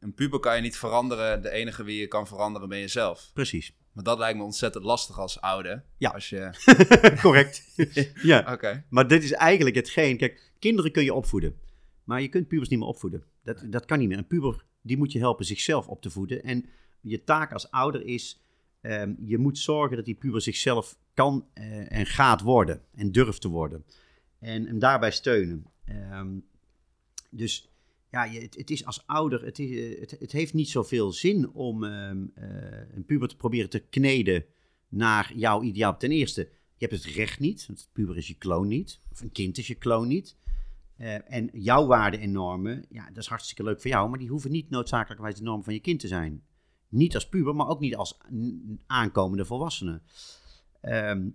[0.00, 1.42] een puber kan je niet veranderen.
[1.42, 3.30] De enige wie je kan veranderen ben jezelf.
[3.34, 3.74] Precies.
[3.92, 5.84] Maar dat lijkt me ontzettend lastig als ouder.
[5.98, 6.10] Ja.
[6.10, 6.50] Als je...
[7.22, 7.74] Correct.
[8.22, 8.52] ja.
[8.52, 8.84] Oké.
[8.88, 10.16] Maar dit is eigenlijk hetgeen.
[10.16, 11.56] Kijk, kinderen kun je opvoeden.
[12.04, 13.24] Maar je kunt pubers niet meer opvoeden.
[13.42, 14.18] Dat, dat kan niet meer.
[14.18, 16.42] Een puber, die moet je helpen zichzelf op te voeden.
[16.42, 16.66] En
[17.00, 18.42] je taak als ouder is,
[18.80, 22.82] ehm, je moet zorgen dat die puber zichzelf kan eh, en gaat worden.
[22.94, 23.84] En durft te worden.
[24.44, 25.66] En hem daarbij steunen.
[25.84, 26.38] Ehm,
[27.30, 27.68] dus
[28.10, 31.84] ja, het, het is als ouder, het, is, het, het heeft niet zoveel zin om
[31.84, 34.44] ehm, eh, een puber te proberen te kneden
[34.88, 35.96] naar jouw ideaal.
[35.96, 36.40] Ten eerste,
[36.76, 39.00] je hebt het recht niet, want puber is je kloon niet.
[39.12, 40.36] Of een kind is je kloon niet.
[40.96, 44.28] Eh, en jouw waarden en normen, ja, dat is hartstikke leuk voor jou, maar die
[44.28, 46.42] hoeven niet noodzakelijkerwijs de norm van je kind te zijn.
[46.88, 48.18] Niet als puber, maar ook niet als
[48.86, 50.00] aankomende volwassene.
[50.80, 51.28] Ehm,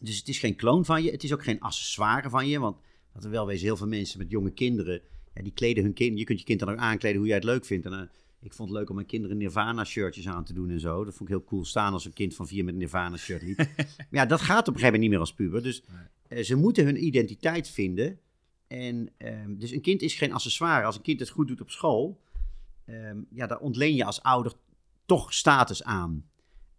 [0.00, 2.76] dus het is geen kloon van je, het is ook geen accessoire van je, want
[3.12, 5.00] laten we wel wezen, heel veel mensen met jonge kinderen,
[5.34, 7.44] ja, die kleden hun kind, je kunt je kind dan ook aankleden hoe jij het
[7.44, 7.86] leuk vindt.
[7.86, 8.06] En, eh,
[8.40, 11.04] ik vond het leuk om mijn kinderen Nirvana-shirtjes aan te doen en zo.
[11.04, 13.56] Dat vond ik heel cool staan als een kind van vier met een Nirvana-shirt liep.
[13.76, 15.62] maar ja, dat gaat op een gegeven moment niet meer als puber.
[15.62, 15.82] Dus
[16.28, 18.18] eh, ze moeten hun identiteit vinden.
[18.66, 20.86] En ehm, dus een kind is geen accessoire.
[20.86, 22.20] Als een kind het goed doet op school,
[22.84, 24.52] ehm, ja, daar ontleen je als ouder
[25.06, 26.27] toch status aan.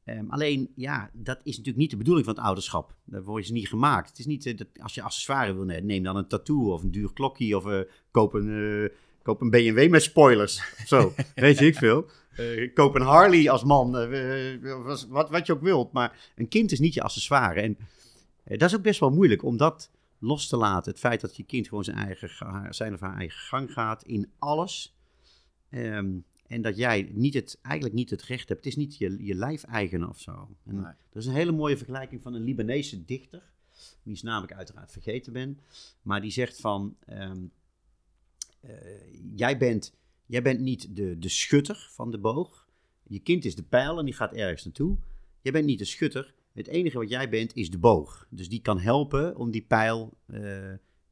[0.09, 2.95] Ehm, alleen, ja, dat is natuurlijk niet de bedoeling van het ouderschap.
[3.05, 4.09] Daarvoor is het niet gemaakt.
[4.09, 6.83] Het is niet, eh, dat, als je accessoire wil, nee, neem dan een tattoo of
[6.83, 7.79] een duur klokje of eh,
[8.11, 10.61] koop, een, eh, koop een BMW met spoilers.
[10.85, 12.05] Zo, weet je ik veel.
[12.73, 13.91] Koop een Harley als man,
[15.09, 15.91] wat, wat je ook wilt.
[15.91, 17.61] Maar een kind is niet je accessoire.
[17.61, 17.77] En
[18.43, 20.91] dat is ook best wel moeilijk om dat los te laten.
[20.91, 22.29] Het feit dat je kind gewoon zijn, eigen,
[22.69, 24.97] zijn of haar eigen gang gaat in alles.
[25.69, 26.07] Ehm,
[26.49, 28.63] en dat jij niet het, eigenlijk niet het recht hebt.
[28.63, 30.55] Het is niet je, je lijfeigen of zo.
[30.65, 30.83] En Nee.
[30.83, 33.43] Er is een hele mooie vergelijking van een Libanese dichter.
[34.03, 35.59] Wiens naam ik uiteraard vergeten ben.
[36.01, 36.95] Maar die zegt van...
[37.05, 37.37] ehm,
[38.61, 38.71] eh,
[39.35, 39.93] jij, bent,
[40.25, 42.67] jij bent niet de, de schutter van de boog.
[43.03, 44.97] Je kind is de pijl en die gaat ergens naartoe.
[45.41, 46.33] Jij bent niet de schutter.
[46.53, 48.27] Het enige wat jij bent is de boog.
[48.29, 50.69] Dus die kan helpen om die pijl eh,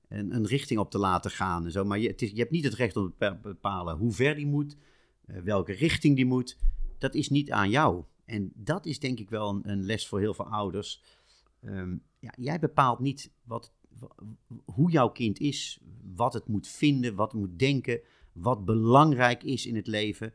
[0.07, 1.65] een, een richting op te laten gaan.
[1.65, 1.85] En zo.
[1.85, 4.35] Maar je, het is, je hebt niet het recht om te bepa- bepalen hoe ver
[4.35, 4.75] die moet,
[5.27, 6.57] welke richting die moet.
[6.97, 8.03] Dat is niet aan jou.
[8.25, 11.01] En dat is denk ik wel een, een les voor heel veel ouders.
[11.61, 14.15] Ehm, ja, jij bepaalt niet wat, wa-
[14.65, 15.79] hoe jouw kind is,
[16.15, 17.99] wat het moet vinden, wat het moet denken,
[18.31, 20.33] wat belangrijk is in het leven.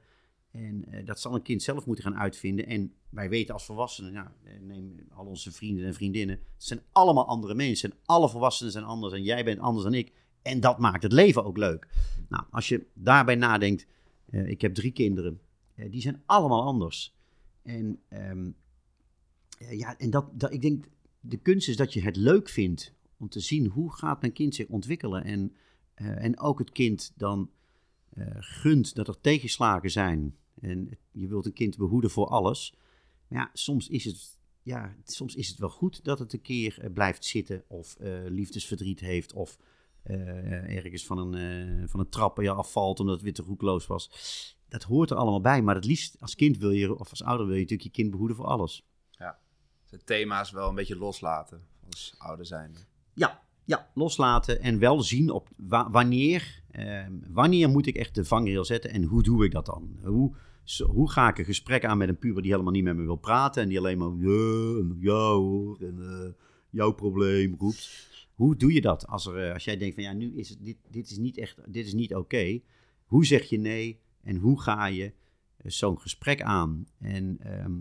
[0.51, 2.67] En eh, dat zal een kind zelf moeten gaan uitvinden.
[2.67, 7.27] En wij weten als volwassenen, eh, neem al onze vrienden en vriendinnen, het zijn allemaal
[7.27, 7.91] andere mensen.
[7.91, 10.13] En alle volwassenen zijn anders en jij bent anders dan ik.
[10.43, 11.89] En dat maakt het leven ook leuk.
[12.29, 13.87] Nou, als je daarbij nadenkt,
[14.33, 15.41] eh, ik heb drie kinderen,
[15.75, 17.15] eh, die zijn allemaal anders.
[17.63, 18.53] En, eh,
[19.71, 20.89] ja, en dat, dat, ik denk,
[21.21, 24.55] de kunst is dat je het leuk vindt om te zien hoe gaat mijn kind
[24.55, 25.25] zich ontwikkelen.
[25.25, 25.57] En,
[25.95, 27.51] en ook het kind dan
[28.39, 30.37] gunt dat er tegenslagen zijn.
[30.61, 32.75] En je wilt een kind behoeden voor alles.
[33.29, 36.91] Maar ja, soms is het, ja, soms is het wel goed dat het een keer
[36.95, 37.97] blijft zitten of
[38.29, 39.59] liefdesverdriet heeft of
[40.05, 41.35] ergens van een,
[41.81, 44.11] eh, van een trap ja, afvalt omdat het weer te roekloos was.
[44.69, 47.47] Dat hoort er allemaal bij, maar het liefst als kind wil je, of als ouder
[47.47, 48.87] wil je natuurlijk je kind behoeden voor alles.
[49.89, 52.77] De thema's wel een beetje loslaten als ouder zijn.
[53.15, 58.25] Ja, ja, loslaten en wel zien op wa- wanneer, ehm, wanneer moet ik echt de
[58.25, 59.97] vangrail zetten en hoe doe ik dat dan?
[60.05, 60.35] Hoe,
[60.65, 63.03] zo- hoe ga ik een gesprek aan met een puber die helemaal niet met me
[63.03, 66.31] wil praten en die alleen maar ja, en ja hoor, en eh,
[66.71, 68.11] jouw probleem roept.
[68.35, 70.65] Hoe doe je dat als, er, eh, als jij denkt van ja, nu is het,
[70.65, 72.61] dit, dit is niet echt, dit is niet oké.
[73.05, 75.13] Hoe zeg je nee en hoe ga je
[75.57, 76.87] eh, zo'n gesprek aan?
[76.99, 77.73] En ehm,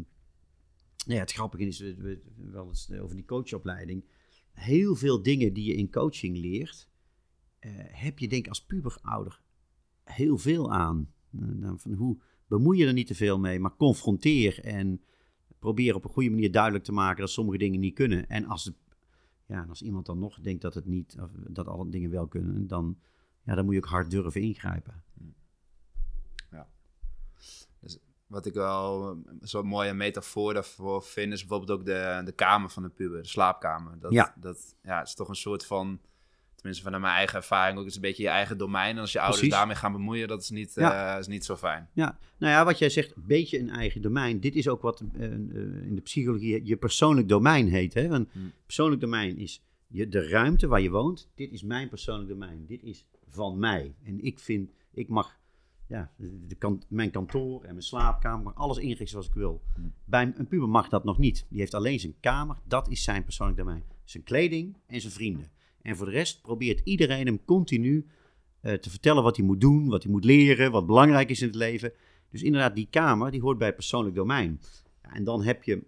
[1.05, 4.03] nou ja, het grappige is, we, we, we hadden het over die coachopleiding
[4.53, 6.87] heel veel dingen die je in coaching leert,
[7.59, 9.41] eh, heb je denk ik als puberouder
[10.03, 11.13] heel veel aan.
[11.31, 15.01] Eh, dan van hoe bemoei je er niet te veel mee, maar confronteer en
[15.59, 18.29] probeer op een goede manier duidelijk te maken dat sommige dingen niet kunnen.
[18.29, 18.73] En als, de,
[19.51, 22.67] ja, als iemand dan nog denkt dat het niet, of dat alle dingen wel kunnen,
[22.67, 22.97] dan,
[23.43, 25.03] ja, dan moet je ook hard durven ingrijpen.
[28.27, 32.83] Wat ik wel zo'n mooie metafoor daarvoor vind, is bijvoorbeeld ook de, de kamer van
[32.83, 33.99] de puber, de slaapkamer.
[33.99, 34.33] Dat, Ja.
[34.37, 35.99] Dat ja, het is toch een soort van
[36.61, 38.95] tenminste vanuit mijn eigen ervaring, ook is een beetje je eigen domein.
[38.95, 41.13] En als je ouders daarmee gaan bemoeien, dat is niet, Ja.
[41.13, 41.89] eh, is niet zo fijn.
[41.93, 44.39] Ja, nou ja, wat jij zegt, een beetje een eigen domein.
[44.39, 45.31] Dit is ook wat eh, eh,
[45.85, 47.93] in de psychologie je persoonlijk domein heet.
[47.93, 48.03] Hè?
[48.03, 48.51] Een Hmm.
[48.65, 51.29] persoonlijk domein is je, de ruimte waar je woont.
[51.35, 52.65] Dit is mijn persoonlijk domein.
[52.65, 53.95] Dit is van mij.
[54.03, 55.39] En ik vind, ik mag
[55.87, 59.61] ja, de mijn kantoor en mijn slaapkamer, alles inrichten zoals ik wil.
[59.75, 59.93] Hmm.
[60.05, 61.45] Bij een puber mag dat nog niet.
[61.49, 63.83] Die heeft alleen zijn kamer, dat is zijn persoonlijk domein.
[64.03, 65.51] Zijn kleding en zijn vrienden.
[65.81, 68.05] En voor de rest probeert iedereen hem continu
[68.61, 71.47] eh, te vertellen wat hij moet doen, wat hij moet leren, wat belangrijk is in
[71.47, 71.91] het leven.
[72.29, 74.61] Dus inderdaad, die kamer, die hoort bij het persoonlijk domein.
[75.03, 75.83] Ja, en dan heb je,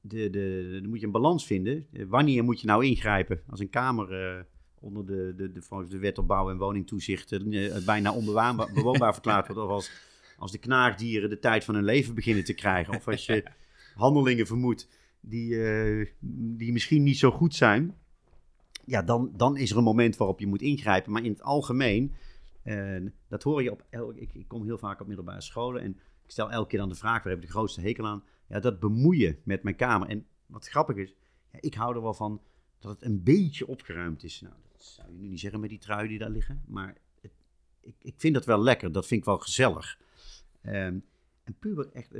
[0.00, 1.86] de, de, dan moet je een balans vinden.
[1.92, 3.40] Eh, Wanneer moet je nou ingrijpen?
[3.46, 4.42] Als een kamer eh,
[4.80, 7.38] onder de, de, de, volgens de wet op bouw- en woningtoezicht
[7.84, 9.62] bijna onbewoonbaar bewoonbaar verklaard wordt.
[9.62, 9.90] Of als,
[10.38, 12.94] als de knaagdieren de tijd van hun leven beginnen te krijgen.
[12.94, 13.44] Of als je
[13.94, 14.88] handelingen vermoedt
[15.20, 15.58] die,
[16.56, 17.94] die misschien niet zo goed zijn.
[18.86, 21.12] Ja, dan, dan is er een moment waarop je moet ingrijpen.
[21.12, 22.14] Maar in het algemeen,
[22.62, 23.84] eh, dat hoor je op...
[24.14, 25.90] ik, ik kom heel vaak op middelbare scholen en
[26.24, 28.24] ik stel elke keer dan de vraag, waar heb ik de grootste hekel aan?
[28.48, 30.08] Ja, dat bemoeien met mijn kamer.
[30.08, 31.14] En wat grappig is,
[31.52, 32.42] ja, ik hou er wel van
[32.78, 34.40] dat het een beetje opgeruimd is.
[34.40, 37.32] Nou, dat zou je nu niet zeggen met die trui die daar liggen, maar het,
[37.80, 38.92] ik, ik vind dat wel lekker.
[38.92, 39.98] Dat vind ik wel gezellig.
[40.62, 40.98] Ehm,
[41.44, 42.14] en puber, echt,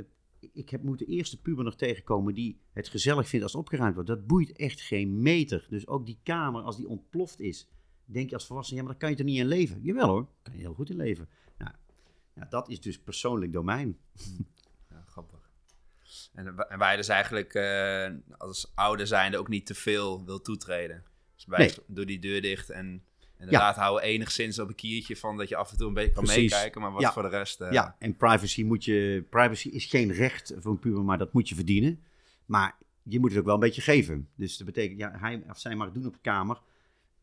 [0.53, 3.93] ik heb moet de eerste puber nog tegenkomen die het gezellig vindt als het opgeruimd
[3.93, 4.09] wordt.
[4.09, 5.65] Dat boeit echt geen meter.
[5.69, 7.67] Dus ook die kamer, als die ontploft is,
[8.05, 9.81] denk je als volwassene, ja, maar daar kan je toch niet in leven?
[9.81, 11.29] Jawel hoor, kan je heel goed in leven.
[11.57, 11.71] Nou,
[12.35, 13.97] ja, dat is dus persoonlijk domein.
[14.89, 15.49] Ja, grappig.
[16.33, 20.41] En, en waar je dus eigenlijk eh, als ouder zijnde ook niet te veel wil
[20.41, 21.03] toetreden.
[21.35, 21.75] Dus bij Nee.
[21.87, 23.03] doe die deur dicht en
[23.39, 26.23] inderdaad houden enigszins op een kiertje van dat je af en toe een beetje kan
[26.23, 26.51] Precies.
[26.51, 27.11] meekijken, maar wat Ja.
[27.13, 27.61] voor de rest...
[27.61, 29.23] eh, Ja, en privacy moet je.
[29.29, 32.03] Privacy is geen recht voor een puber, maar dat moet je verdienen.
[32.45, 34.27] Maar je moet het ook wel een beetje geven.
[34.35, 36.61] Dus dat betekent, ja, hij of zij mag het doen op de kamer.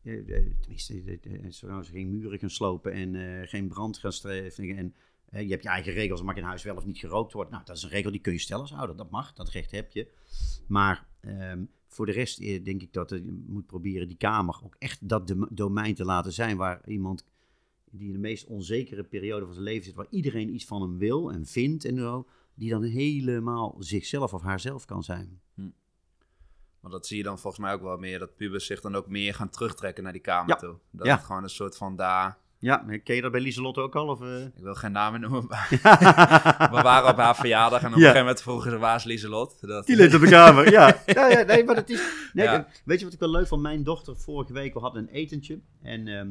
[0.03, 0.25] Eh,
[0.61, 4.69] tenminste, zolang ze geen muren gaan slopen en geen brand gaan streven.
[4.69, 4.93] En
[5.45, 7.51] je hebt je eigen regels, mag in huis wel of niet gerookt wordt.
[7.51, 8.95] Nou, dat is een regel die kun je stellen als ouder.
[8.95, 10.07] Dat mag, dat recht heb je.
[10.67, 11.63] Maar ehm,
[11.95, 15.27] voor de rest eh, denk ik dat je moet proberen die kamer ook echt dat
[15.27, 17.25] dom- domein te laten zijn waar iemand
[17.91, 20.97] die in de meest onzekere periode van zijn leven zit, waar iedereen iets van hem
[20.97, 25.41] wil en vindt en zo, die dan helemaal zichzelf of haarzelf kan zijn.
[26.79, 29.07] Want dat zie je dan volgens mij ook wel meer, dat pubers zich dan ook
[29.07, 30.55] meer gaan terugtrekken naar die kamer Ja.
[30.55, 30.75] toe.
[30.91, 31.15] Dat Ja.
[31.15, 32.37] het gewoon een soort van daar...
[32.65, 34.07] Ja, ken je dat bij Lieselotte ook al?
[34.07, 34.45] Of, eh?
[34.45, 35.67] Ik wil geen namen noemen, maar
[36.71, 38.05] we waren op haar verjaardag en op een Ja.
[38.05, 39.57] gegeven moment vroegen ze, waar is Lieselot?
[39.61, 40.87] Dat, Die ligt op de kamer, ja.
[41.05, 42.01] ja, ja nee, maar dat is...
[42.33, 42.67] Nee, Ja.
[42.85, 43.61] Weet je wat ik wel leuk vond?
[43.61, 45.59] Mijn dochter vorige week, we hadden een etentje.
[45.81, 46.29] En ehm,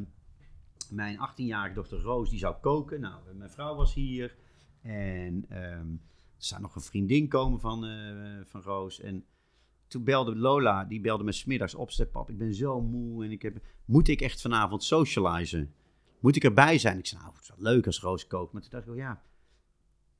[0.89, 3.01] mijn 18-jarige dochter Roos, die zou koken.
[3.01, 4.35] Nou, mijn vrouw was hier.
[4.81, 5.61] En ehm,
[6.37, 7.91] er zou nog een vriendin komen van, eh,
[8.45, 9.01] van Roos.
[9.01, 9.25] En
[9.87, 11.89] toen belde Lola, die belde me smiddags op.
[11.89, 13.57] Ze zei, pap, ik ben zo moe en ik heb...
[13.85, 15.73] Moet ik echt vanavond socializen?
[16.25, 16.97] Moet ik erbij zijn?
[16.97, 18.53] Ik zei, nou, het is wel leuk als Roos kookt.
[18.53, 19.21] Maar toen dacht ik, wel, ja...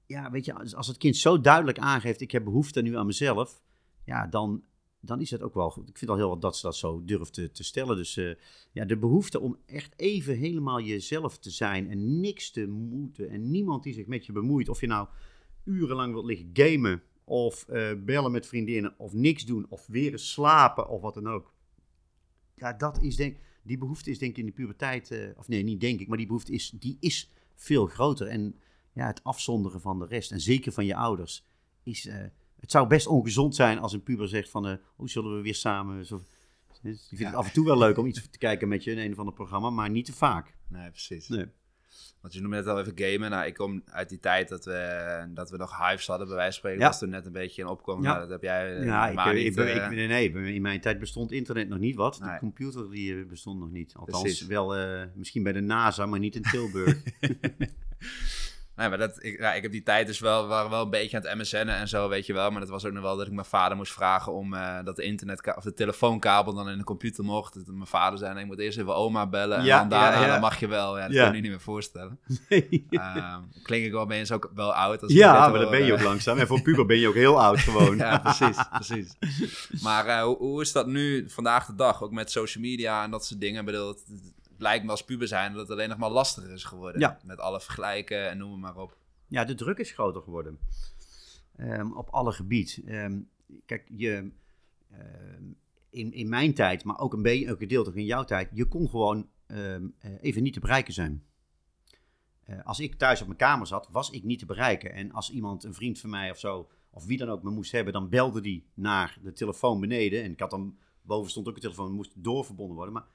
[0.05, 2.21] Ja, weet je, als, het kind zo duidelijk aangeeft...
[2.21, 3.61] ik heb behoefte nu aan mezelf...
[4.03, 4.63] ja, dan,
[4.99, 5.89] dan is het ook wel goed.
[5.89, 7.95] Ik vind al heel wat dat ze dat zo durft te, te stellen.
[7.95, 8.35] Dus eh,
[8.71, 11.89] ja, de behoefte om echt even helemaal jezelf te zijn...
[11.89, 14.69] en niks te moeten en niemand die zich met je bemoeit...
[14.69, 15.07] of je nou
[15.63, 17.03] urenlang wilt liggen gamen...
[17.23, 18.93] of eh, bellen met vriendinnen...
[18.97, 20.89] of niks doen, of weer eens slapen...
[20.89, 21.53] of wat dan ook.
[22.55, 25.63] Ja, dat is denk die behoefte is denk ik in de puberteit, eh, of nee,
[25.63, 28.27] niet denk ik, maar die behoefte is, die is veel groter.
[28.27, 28.55] En
[28.93, 31.45] ja, het afzonderen van de rest, en zeker van je ouders,
[31.83, 32.15] is, eh,
[32.59, 35.55] het zou best ongezond zijn als een puber zegt van, eh, hoe zullen we weer
[35.55, 36.21] samen, zo,
[36.81, 37.25] die vindt Ja.
[37.25, 39.19] het af en toe wel leuk om iets te kijken met je in een of
[39.19, 40.55] ander programma, maar niet te vaak.
[40.67, 41.27] Nee, precies.
[41.27, 41.45] Nee.
[42.21, 43.29] Want je noemde net al even gamen.
[43.29, 46.51] Nou, ik kom uit die tijd dat we, dat we nog hives hadden, bij wijze
[46.51, 46.79] van spreken.
[46.79, 46.87] Ja.
[46.87, 48.03] Was toen net een beetje in opkomst.
[48.03, 48.09] Ja.
[48.09, 50.61] Nou, dat heb jij eh, Ja, ik, eh, niet, ik, ben- eh, ik, nee, in
[50.61, 52.17] mijn tijd bestond internet nog niet wat.
[52.17, 53.93] De computer die bestond nog niet.
[53.95, 54.47] Althans, Precies.
[54.47, 54.75] wel
[55.15, 57.01] misschien bij de NASA, maar niet in Tilburg.
[58.75, 61.17] Nee, maar dat, ik, ja, ik heb die tijd dus wel, waren wel een beetje
[61.17, 62.51] aan het MSN'en en zo, weet je wel.
[62.51, 64.95] Maar dat was ook nog wel dat ik mijn vader moest vragen om eh, dat
[64.95, 67.53] de internet of de telefoonkabel dan in de computer mocht.
[67.53, 70.19] Dat mijn vader zei, nee, ik moet eerst even oma bellen en Ja, dan daarna
[70.19, 70.31] ja, ja.
[70.31, 70.97] dan mag je wel.
[70.97, 72.19] Ja, dat kan ik me niet meer voorstellen.
[72.89, 75.01] Ehm klink ik wel opeens ook wel oud.
[75.01, 75.93] Als ja, maar dan ben je eh.
[75.93, 76.37] ook langzaam.
[76.37, 77.97] En voor puber ben je ook heel oud gewoon.
[78.05, 79.17] Ja, precies, precies.
[79.81, 82.03] Maar eh, hoe, hoe is dat nu vandaag de dag?
[82.03, 83.59] Ook met social media en dat soort dingen.
[83.59, 83.95] Ik bedoel,
[84.57, 87.01] lijkt me als puber zijn dat het alleen nog maar lastiger is geworden.
[87.01, 87.19] Ja.
[87.23, 88.97] Met alle vergelijken en noem maar op.
[89.27, 90.59] Ja, de druk is groter geworden.
[91.55, 92.81] Ehm, op alle gebied.
[92.85, 93.19] Ehm,
[93.65, 94.31] kijk, je,
[94.91, 95.43] ehm,
[95.89, 98.89] in, in mijn tijd, maar ook een beetje een gedeelte in jouw tijd, je kon
[98.89, 99.75] gewoon eh,
[100.21, 101.23] even niet te bereiken zijn.
[102.43, 104.93] Eh, als ik thuis op mijn kamer zat, was ik niet te bereiken.
[104.93, 107.71] En als iemand, een vriend van mij of zo, of wie dan ook me moest
[107.71, 110.23] hebben, dan belde die naar de telefoon beneden.
[110.23, 112.93] En ik had dan, boven stond ook een telefoon, moest doorverbonden worden.
[112.93, 113.07] Maar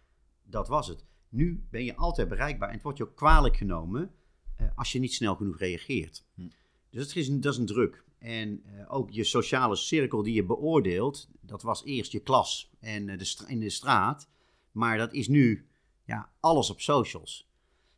[0.43, 1.05] dat was het.
[1.31, 4.15] Nu ben je altijd bereikbaar en het wordt je ook kwalijk genomen
[4.57, 6.25] eh, als je niet snel genoeg reageert.
[6.35, 6.49] Hm.
[6.91, 8.05] Dus dat is, een, dat is een druk.
[8.19, 13.09] En eh, ook je sociale cirkel die je beoordeelt, dat was eerst je klas en
[13.09, 14.29] eh, de in de straat.
[14.73, 15.69] Maar dat is nu
[16.05, 17.49] ja, alles op socials.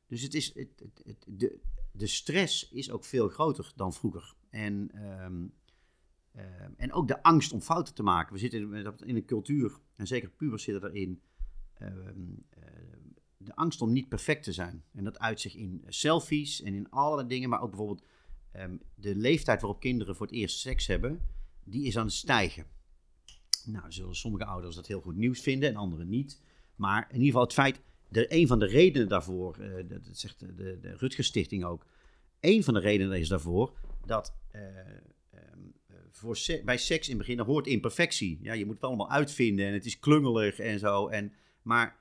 [0.07, 1.61] Dus het is, het, het, het- de,
[1.93, 4.35] de stress is ook veel groter dan vroeger.
[4.51, 5.47] En, ehm,
[6.33, 8.33] ehm, en ook de angst om fouten te maken.
[8.33, 11.21] We zitten in, in een cultuur, en zeker pubers zitten erin,
[11.75, 11.91] ehm,
[12.49, 12.63] eh,
[13.45, 14.85] de angst om niet perfect te zijn.
[14.93, 18.05] En dat uit zich in selfies en in allerlei dingen, maar ook bijvoorbeeld
[18.53, 21.21] ehm, de leeftijd waarop kinderen voor het eerst seks hebben,
[21.65, 22.67] die is aan het stijgen.
[23.65, 26.41] Nou, zullen sommige ouders dat heel goed nieuws vinden en anderen niet.
[26.77, 30.41] Maar in ieder geval het feit, de, een van de redenen daarvoor, eh, dat zegt
[30.41, 31.87] de, de, Stichting ook,
[32.41, 37.27] een van de redenen is daarvoor dat eh, ehm, eh, voor bij seks in het
[37.27, 38.39] begin hoort imperfectie.
[38.43, 41.09] Ja, je moet het allemaal uitvinden en het is klungelig en zo.
[41.09, 42.01] En, maar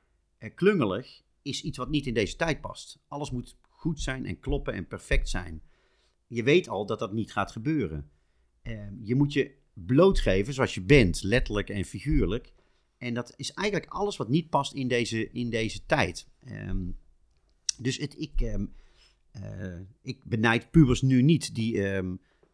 [0.55, 2.99] klungelig is iets wat niet in deze tijd past.
[3.07, 5.61] Alles moet goed zijn en kloppen en perfect zijn.
[6.27, 8.09] Je weet al dat dat niet gaat gebeuren.
[8.61, 12.53] Ehm, je moet je blootgeven zoals je bent, letterlijk en figuurlijk.
[12.97, 16.27] En dat is eigenlijk alles wat niet past in deze, in deze tijd.
[16.39, 16.89] Ehm,
[17.77, 22.09] dus het, ik, eh, ik benijd pubers nu niet die eh,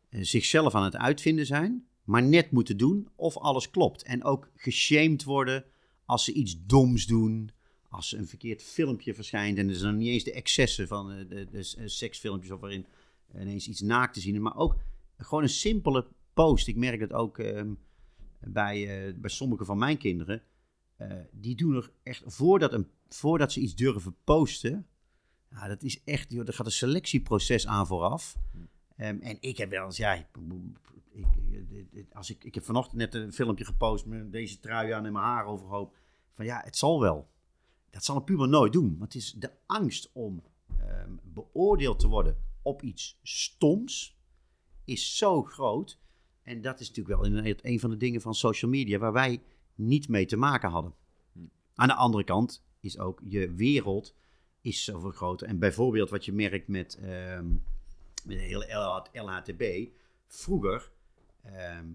[0.10, 4.04] zichzelf aan het uitvinden zijn, maar net moeten doen of alles klopt.
[4.04, 5.65] En ook geshamed worden
[6.06, 7.52] als ze iets doms doen,
[7.89, 9.58] als een verkeerd filmpje verschijnt.
[9.58, 11.47] En zijn nog niet eens de excessen van eh, de,
[11.78, 12.86] eh, seksfilmpjes of waarin
[13.39, 14.76] ineens iets naakt te zien maar ook
[15.17, 16.67] gewoon een simpele post.
[16.67, 17.73] Ik merk dat ook ehm,
[18.39, 20.41] bij, eh, bij sommige van mijn kinderen.
[21.32, 24.88] Die doen er echt, voordat, een, voordat ze iets durven posten,
[25.67, 28.38] dat is echt, joh, er gaat een selectieproces aan vooraf.
[28.95, 30.26] Ehm, en ik heb wel eens, ja, ik,
[31.91, 35.12] ik- als ik, ik heb vanochtend net een filmpje gepost met deze trui aan en
[35.13, 35.95] mijn haar overhoop.
[36.32, 37.30] Van ja, het zal wel.
[37.89, 38.97] Dat zal een puber nooit doen.
[38.97, 40.43] Want het is de angst om
[40.78, 44.17] ehm, beoordeeld te worden op iets stoms
[44.86, 46.00] is zo groot.
[46.43, 49.41] En dat is natuurlijk wel een van de dingen van social media waar wij
[49.76, 50.93] niet mee te maken hadden.
[51.76, 54.15] Aan de andere kant is ook je wereld
[54.62, 55.47] is zoveel groter.
[55.47, 57.45] En bijvoorbeeld wat je merkt met, ehm
[58.28, 59.89] met de hele LH LHTB.
[60.28, 60.91] Vroeger,
[61.41, 61.86] ehm,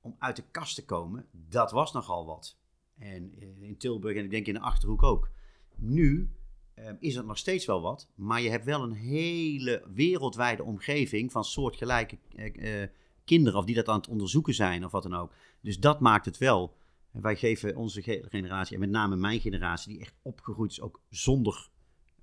[0.00, 2.56] om uit de kast te komen, dat was nogal wat.
[2.98, 5.30] En eh, in Tilburg en ik denk in de Achterhoek ook.
[5.76, 6.30] Nu
[6.74, 11.32] ehm, is het nog steeds wel wat, maar je hebt wel een hele wereldwijde omgeving
[11.32, 12.88] van soortgelijke eh, eh,
[13.24, 15.32] kinderen, of die dat aan het onderzoeken zijn of wat dan ook.
[15.60, 16.76] Dus dat maakt het wel.
[17.10, 21.00] Wij geven onze ge- generatie, en met name mijn generatie, die echt opgegroeid is, ook
[21.10, 21.68] zonder,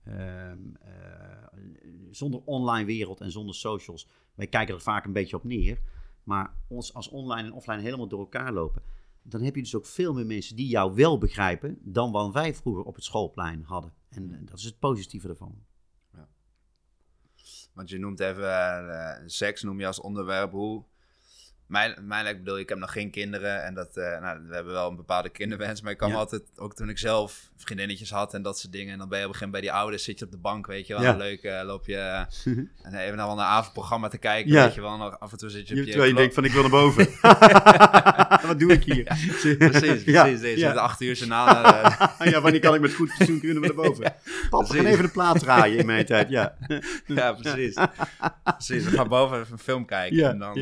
[0.04, 1.48] ehm, eh,
[2.12, 4.08] zonder online wereld en zonder socials.
[4.36, 5.82] Wij kijken er vaak een beetje op neer.
[6.24, 8.84] Maar ons als online en offline helemaal door elkaar lopen,
[9.24, 12.56] dan heb je dus ook veel meer mensen die jou wel begrijpen dan wat wij
[12.56, 13.94] vroeger op het schoolplein hadden.
[14.10, 15.66] En eh, dat is het positieve ervan.
[17.74, 18.44] Want je noemt even
[18.90, 20.52] eh, seks, noem je als onderwerp.
[20.52, 20.84] Hoe.
[21.72, 24.74] Mijn, mijn, ik bedoel, ik heb nog geen kinderen en dat, eh, nou, we hebben
[24.74, 25.82] wel een bepaalde kinderwens.
[25.82, 26.16] Maar ik kan Ja.
[26.16, 28.94] altijd, ook toen ik zelf vriendinnetjes had en dat soort dingen.
[28.94, 30.38] En dan ben je op een gegeven moment bij die ouders, zit je op de
[30.38, 31.04] bank, weet je wel.
[31.04, 31.16] Ja.
[31.16, 31.96] Leuk, eh, loop je
[32.84, 34.64] en even naar wel een avondprogramma te kijken, Ja.
[34.64, 34.98] weet je wel.
[34.98, 35.86] Nog af en toe zit je op je...
[35.90, 37.08] Terwijl je denkt van ik wil naar boven.
[38.48, 39.04] Wat doe ik hier?
[39.04, 40.04] Precies, precies.
[40.04, 40.74] Ja, Deze ja.
[40.74, 41.48] de acht uur journaal.
[42.20, 44.14] eh, ja, wanneer kan ik met goed fatsoen kunnen we naar boven?
[44.50, 46.30] Pap, we gaan even een plaat draaien in mijn tijd.
[46.30, 46.56] Ja,
[47.06, 47.78] ja, precies.
[48.44, 50.30] precies, we gaan boven even een film kijken.
[50.30, 50.54] En dan,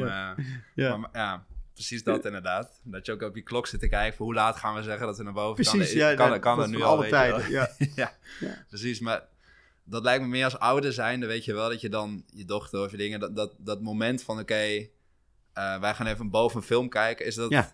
[0.76, 0.99] ja.
[1.14, 1.46] Ja.
[1.74, 2.82] Precies dat inderdaad.
[2.84, 5.06] Dat je ook op je klok zit te kijken voor hoe laat gaan we zeggen
[5.08, 5.90] dat we naar boven precies.
[5.90, 5.98] kan.
[6.00, 7.50] Ja, kan, dat- kan dat er nu al, alle tijden.
[7.52, 7.70] Ja.
[7.96, 8.66] ja, Ja.
[8.70, 9.00] precies.
[9.00, 9.28] Maar
[9.84, 12.82] dat lijkt me meer als ouder zijnde, weet je wel, dat je dan je dochter
[12.84, 14.54] of je dingen, dat, dat, dat moment van oké,
[15.54, 17.50] eh, wij gaan even boven een film kijken, is dat...
[17.50, 17.72] Ja.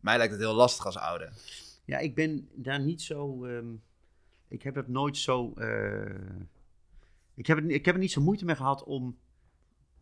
[0.00, 1.32] Mij lijkt het heel lastig als ouder.
[1.84, 3.44] Ja, ik ben daar niet zo.
[3.44, 3.66] ehm,
[4.48, 5.52] ik heb het nooit zo.
[5.56, 6.14] eh,
[7.34, 9.18] ik, heb het, ik heb er niet zo moeite mee gehad om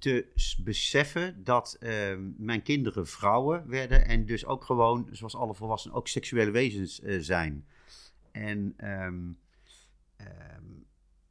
[0.02, 0.26] te
[0.64, 6.08] beseffen dat ehm, mijn kinderen vrouwen werden en dus ook gewoon, zoals alle volwassenen, ook
[6.08, 7.66] seksuele wezens eh, zijn.
[8.30, 9.20] En ehm,
[10.16, 10.64] ehm,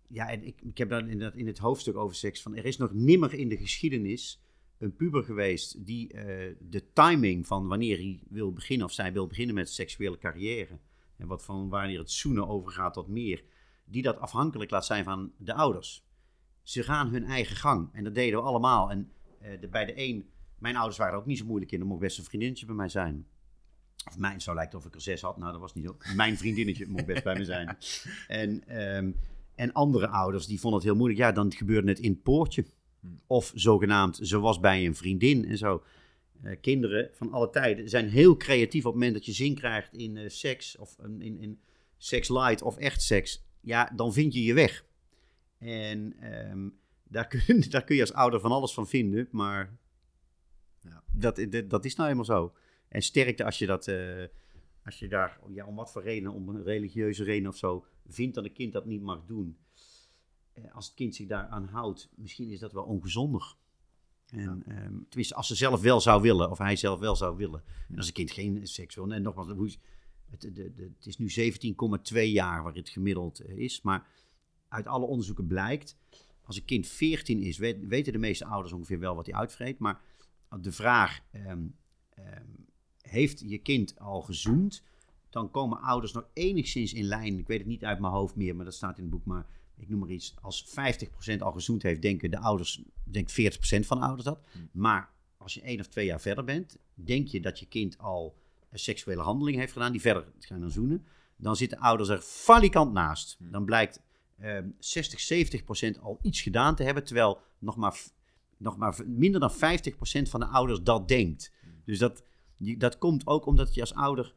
[0.08, 2.66] ja, en ik, ik heb dan in, dat, in het hoofdstuk over seks van er
[2.66, 4.42] is nog nimmer in de geschiedenis
[4.78, 9.28] een puber geweest die eh, de timing van wanneer hij wil beginnen of zij wil
[9.28, 10.80] beginnen met seksuele carrière
[11.18, 13.44] en wat van wanneer het zoenen overgaat tot meer,
[13.86, 16.10] die dat afhankelijk laat zijn van de ouders.
[16.63, 18.91] Ze gaan hun eigen gang en dat deden we allemaal.
[18.91, 21.86] En eh, de, bij de een, mijn ouders waren ook niet zo moeilijk in, er
[21.86, 23.25] mocht best een vriendinnetje bij mij zijn.
[24.08, 25.38] Of mijn, zo lijkt of ik er zes had.
[25.38, 25.98] Nou, dat was niet zo.
[26.15, 27.77] Mijn vriendinnetje mocht best bij me zijn.
[28.27, 29.12] En, ehm,
[29.56, 31.19] en andere ouders, die vonden het heel moeilijk.
[31.19, 32.65] Ja, dan gebeurde het in het poortje.
[33.27, 35.83] Of zogenaamd, ze was bij een vriendin en zo.
[36.42, 39.94] Eh, kinderen van alle tijden zijn heel creatief op het moment dat je zin krijgt
[39.94, 41.60] in eh, seks of in, in, in
[41.98, 44.86] seks light of echt seks, ja, dan vind je je weg.
[45.62, 46.70] En ehm,
[47.04, 49.78] daar, kun, daar kun je als ouder van alles van vinden, maar
[50.82, 51.04] Ja.
[51.14, 52.54] dat, dat, dat is nou eenmaal zo.
[52.88, 54.24] En sterkte als je dat, eh,
[54.86, 58.36] als je daar, ja, om wat voor reden, om een religieuze reden of zo, vindt
[58.36, 59.58] dat een kind dat niet mag doen.
[60.54, 63.56] Eh, als het kind zich daaraan houdt, misschien is dat wel ongezonder.
[64.28, 67.64] En, ehm, tenminste, als ze zelf wel zou willen, of hij zelf wel zou willen.
[67.90, 69.12] En als een kind geen seks wil.
[69.12, 69.78] En nogmaals,
[70.30, 73.82] het, de, de, het is nu 17,2 jaar waar het gemiddeld eh, is.
[73.82, 74.08] Maar
[74.72, 75.98] uit alle onderzoeken blijkt,
[76.44, 79.80] als een kind 14 is, weet- weten de meeste ouders ongeveer wel wat hij uitvreet.
[79.80, 80.02] Maar
[80.62, 81.65] de vraag, ehm,
[82.10, 82.46] ehm,
[83.02, 84.84] heeft je kind al gezoend?
[85.30, 87.38] Dan komen ouders nog enigszins in lijn.
[87.38, 89.26] Ik weet het niet uit mijn hoofd meer, maar dat staat in het boek.
[89.26, 89.46] Maar
[89.78, 90.36] ik noem maar iets.
[90.42, 94.40] Als 50% al gezoend heeft, denken de ouders, denkt 40% van de ouders dat.
[94.72, 98.38] Maar als je één of twee jaar verder bent, denk je dat je kind al
[98.69, 101.06] een seksuele handeling heeft gedaan, die verder gaan dan zoenen.
[101.36, 103.38] Dan zitten ouders er falikant naast.
[103.40, 104.02] Dan blijkt
[104.42, 105.62] ehm 60,
[105.98, 108.00] 70% al iets gedaan te hebben, terwijl nog maar,
[108.58, 109.56] nog maar minder dan 50%
[110.29, 111.52] van de ouders dat denkt.
[111.85, 112.23] Dus dat,
[112.58, 114.33] dat komt ook omdat je als ouder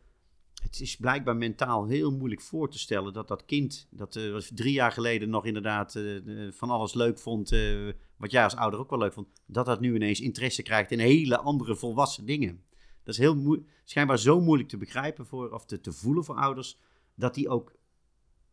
[0.64, 4.72] het is blijkbaar mentaal heel moeilijk voor te stellen dat dat kind, dat was drie
[4.72, 8.90] jaar geleden nog inderdaad eh, van alles leuk vond, eh, wat jij als ouder ook
[8.90, 12.62] wel leuk vond, dat dat nu ineens interesse krijgt in hele andere volwassen dingen.
[13.02, 16.78] Dat is heel schijnbaar zo moeilijk te begrijpen voor, of te, te voelen voor ouders,
[17.14, 17.76] dat die ook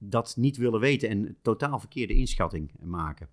[0.03, 3.29] dat niet willen weten en een totaal verkeerde inschatting maken.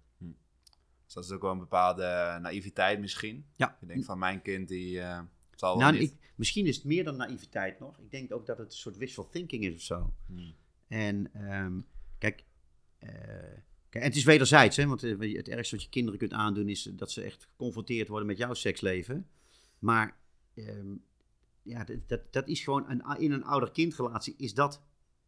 [1.04, 3.46] Dus dat is ook wel een bepaalde naïviteit misschien.
[3.56, 3.78] Ja.
[3.80, 5.20] Ik denk van mijn kind, die eh,
[5.54, 6.02] zal Nou, niet...
[6.02, 7.98] ik, misschien is het meer dan naïviteit nog.
[7.98, 10.12] Ik denk ook dat het een soort wishful thinking is of zo.
[10.26, 10.54] Hmm.
[10.88, 11.80] En ehm,
[12.18, 12.44] kijk,
[12.98, 13.10] eh,
[13.88, 16.68] kijk, en het is wederzijds, hè, want eh, het ergste wat je kinderen kunt aandoen
[16.68, 19.28] is dat ze echt geconfronteerd worden met jouw seksleven.
[19.78, 20.16] Maar
[20.54, 20.94] ehm,
[21.62, 24.82] ja, dat, dat, dat is gewoon een, in een ouder-kindrelatie is dat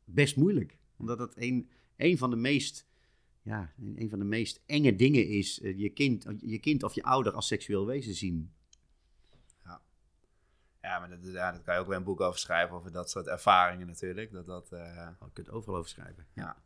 [0.05, 0.79] best moeilijk.
[1.01, 2.87] Omdat het een, een van de meest,
[3.43, 7.03] ja, een van de meest enge dingen is, eh, je, kind, je kind of je
[7.03, 8.53] ouder als seksueel wezen zien.
[10.83, 13.11] Ja, maar dat, ja, daar kan je ook weer een boek over schrijven, over dat
[13.11, 14.33] soort ervaringen natuurlijk.
[14.33, 14.73] Dat dat...
[14.73, 16.27] eh, Oh, je kunt het overal over schrijven.
[16.35, 16.57] Ja.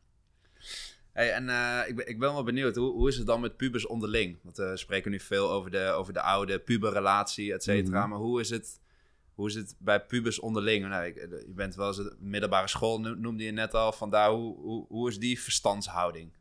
[1.12, 3.56] Hey, en eh, ik, ben, ik ben wel benieuwd, hoe, hoe is het dan met
[3.56, 4.38] pubers onderling?
[4.42, 8.00] Want eh, we spreken nu veel over de, over de oude puberrelatie, et cetera.
[8.00, 8.08] Mhm.
[8.08, 8.80] Maar hoe is, het,
[9.34, 10.88] hoe is het bij pubers onderling?
[10.88, 13.92] Nou, je bent wel eens de middelbare school, no- noemde je net al.
[13.92, 16.32] Vandaar, hoe, hoe, hoe is die verstandshouding?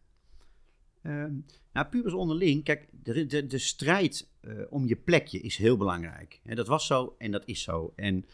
[1.01, 1.33] Ehm,
[1.73, 6.39] nou, pubers onderling, kijk, de, de, strijd eh, om je plekje is heel belangrijk.
[6.43, 7.93] Dat was zo en dat is zo.
[7.95, 8.25] En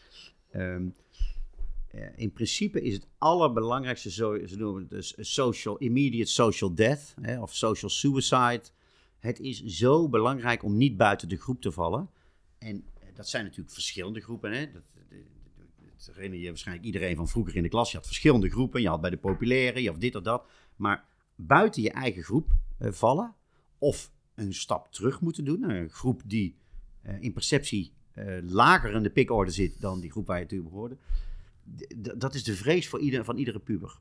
[0.50, 0.88] ehm,
[1.90, 7.14] eh, in principe is het allerbelangrijkste, zo, ze noemen het dus social, immediate social death
[7.20, 8.62] hè, of social suicide.
[9.18, 12.10] Het is zo belangrijk om niet buiten de groep te vallen.
[12.58, 14.52] En eh, dat zijn natuurlijk verschillende groepen.
[14.52, 14.72] Hè.
[14.72, 14.82] Dat,
[16.14, 17.90] herinner je waarschijnlijk iedereen van vroeger in de klas.
[17.90, 18.80] Je had verschillende groepen.
[18.80, 20.46] Je had bij de populaire, je had dit of dat.
[20.76, 21.04] Maar
[21.34, 22.48] buiten je eigen groep
[22.78, 23.34] eh, vallen
[23.78, 25.70] of een stap terug moeten doen.
[25.70, 26.56] Een groep die
[27.02, 30.62] eh, in perceptie eh, lager in de pikorde zit dan die groep waar je toe
[30.62, 30.96] behoorde.
[32.16, 33.98] Dat is de vrees voor ieder, van iedere puber.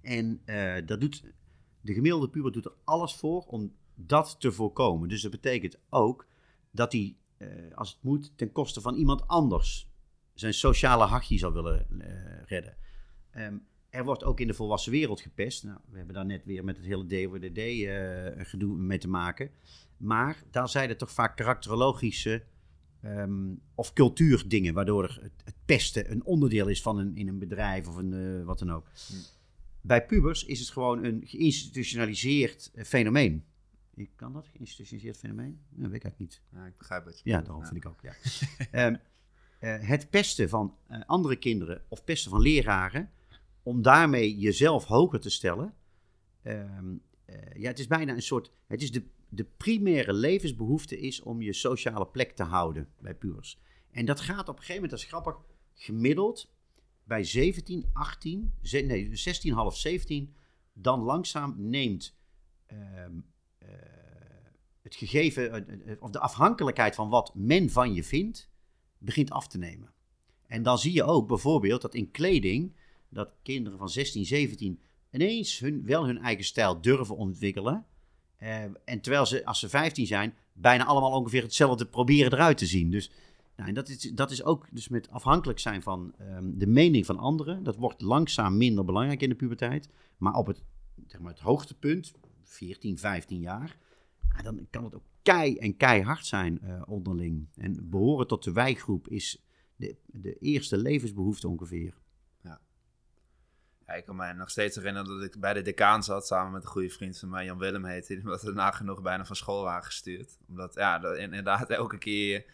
[0.00, 0.40] En
[0.86, 1.24] dat doet,
[1.80, 5.08] de gemiddelde puber doet er alles voor om dat te voorkomen.
[5.08, 6.26] Dus dat betekent ook
[6.74, 7.14] dat eh,
[7.74, 9.88] als het moet, ten koste van iemand anders
[10.34, 12.76] zijn sociale hachje zal willen eh, redden.
[13.30, 13.56] Ehm,
[13.90, 15.64] er wordt ook in de volwassen wereld gepest.
[15.64, 19.50] Nou, we hebben daar net weer met het hele DWDD eh gedoe mee te maken.
[19.96, 22.42] Maar daar zijn er toch vaak karakterologische
[23.00, 27.88] ehm, of cultuurdingen, waardoor het, het pesten een onderdeel is van een, in een bedrijf
[27.88, 28.86] of een, eh, wat dan ook.
[29.80, 33.44] Bij pubers is het gewoon een geïnstitutionaliseerd eh, fenomeen.
[33.94, 35.60] Ik kan dat, geïnstitutionaliseerd fenomeen?
[35.70, 36.42] Dat weet ik eigenlijk niet.
[36.52, 37.20] Ja, ik begrijp het.
[37.24, 38.12] Ja, daarom vind ik ook, ja.
[38.86, 38.96] Ehm,
[39.58, 43.10] eh, het pesten van eh, andere kinderen of pesten van leraren,
[43.62, 45.74] om daarmee jezelf hoger te stellen.
[46.42, 51.20] ehm, eh, ja, het is bijna een soort, het is de, de primaire levensbehoefte is
[51.22, 53.60] om je sociale plek te houden bij pubers.
[53.90, 55.36] En dat gaat op een gegeven moment, dat is grappig,
[55.74, 56.52] gemiddeld
[57.04, 60.34] bij 17, 18, ze- nee, 16, half 17,
[60.72, 62.16] dan langzaam neemt
[62.66, 63.06] ehm, eh,
[64.84, 68.50] het gegeven, eh, eh, of de afhankelijkheid van wat men van je vindt,
[68.98, 69.92] begint af te nemen.
[70.46, 72.76] En dan zie je ook bijvoorbeeld dat in kleding,
[73.08, 77.86] dat kinderen van 16, 17 ineens hun, wel hun eigen stijl durven ontwikkelen.
[78.36, 82.66] Eh, en terwijl ze, als ze 15 zijn, bijna allemaal ongeveer hetzelfde proberen eruit te
[82.66, 82.90] zien.
[82.90, 83.10] Dus
[83.56, 87.06] nou, en dat, is, dat is ook dus met afhankelijk zijn van ehm, de mening
[87.06, 87.62] van anderen.
[87.62, 89.88] Dat wordt langzaam minder belangrijk in de puberteit.
[90.16, 90.62] Maar op het,
[91.06, 92.12] zeg maar, het hoogtepunt,
[92.44, 93.76] 14, 15 jaar,
[94.36, 97.48] ja, dan kan het ook kei en keihard zijn eh, onderling.
[97.56, 99.44] En behoren tot de wijgroep is
[99.76, 101.94] de, de eerste levensbehoefte ongeveer.
[103.86, 106.62] Ja, ik kan mij nog steeds herinneren dat ik bij de decaan zat samen met
[106.62, 109.84] een goede vriend van mij, Jan Willem heette omdat we nagenoeg bijna van school waren
[109.84, 110.38] gestuurd.
[110.48, 112.44] Omdat, ja, dat, inderdaad elke keer een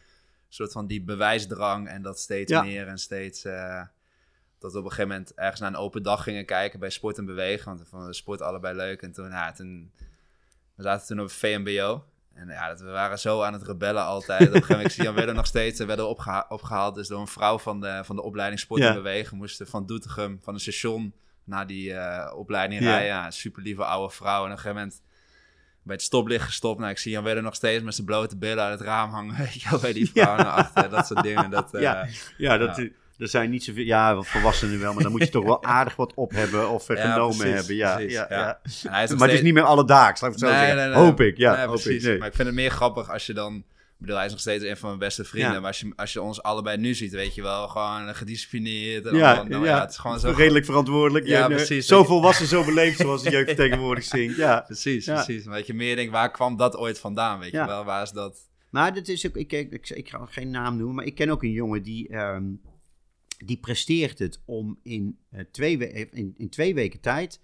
[0.49, 2.62] soort van die bewijsdrang en dat steeds Ja.
[2.62, 3.45] meer en steeds...
[3.45, 3.82] eh,
[4.61, 7.19] dat we op een gegeven moment ergens naar een open dag gingen kijken bij Sport
[7.19, 9.03] en Bewegen, want we vonden de sport allebei leuk.
[9.03, 9.93] En toen, ja, toen,
[10.75, 12.05] we zaten toen op VMBO.
[12.35, 14.41] En ja, dat, we waren zo aan het rebellen altijd.
[14.41, 17.21] Op een gegeven moment, ik Willem nog steeds, en werden we opgeha- opgehaald dus door
[17.21, 18.89] een vrouw van de, van de opleiding Sport Ja.
[18.89, 19.37] en Bewegen.
[19.37, 23.07] Moesten van Doetinchem, van een station, naar die eh, opleiding rijden.
[23.07, 24.39] Ja, super lieve oude vrouw.
[24.39, 25.03] En op een gegeven moment
[25.83, 26.79] bij het stoplicht gestopt.
[26.79, 29.37] Nou, ik zie Jan Willem nog steeds met zijn blote billen uit het raam hangen.
[29.39, 30.91] Weet je wel, bij die vrouw naar achter.
[30.91, 31.51] Dat soort dingen.
[31.51, 32.07] Dat, eh, Ja.
[32.37, 32.89] Ja, dat, Ja.
[33.21, 35.97] Er zijn niet zoveel, ja, wat volwassenen wel, maar dan moet je toch wel aardig
[35.97, 37.77] wat op hebben of eh, Ja, genomen precies, hebben.
[37.77, 40.93] Ja, precies, ja, is Maar het is niet meer alledaags, laat ik het zo zeggen.
[40.93, 41.66] Hoop ik, ja.
[41.66, 42.03] Hoop precies.
[42.03, 42.09] ik.
[42.09, 42.18] Nee.
[42.18, 43.57] Maar ik vind het meer grappig als je dan...
[43.57, 45.53] Ik bedoel, hij is nog steeds een van mijn beste vrienden.
[45.53, 45.59] Ja.
[45.59, 49.07] Maar als je, als je ons allebei nu ziet, weet je wel, gewoon gedisciplineerd.
[49.07, 49.81] En Ja, nou, ja, ja.
[49.81, 50.31] het is gewoon zo...
[50.31, 51.27] Redelijk verantwoordelijk.
[51.27, 51.87] Ja, en, precies.
[51.87, 54.37] Zo volwassen, zo beleefd, zoals de jeugd tegenwoordig zingt.
[54.37, 54.61] Ja.
[54.61, 55.45] Precies, precies.
[55.45, 57.85] Maar dat je meer denkt, waar kwam dat ooit vandaan, weet je wel?
[57.85, 58.49] Waar is dat...
[58.71, 61.31] Maar dat is ook, ik, ik, ik, ik ga geen naam noemen, maar ik ken
[61.31, 62.43] ook een jongen die, ehm,
[63.45, 67.41] die presteert het om in, eh, twee, we- eh, in, in twee weken tijd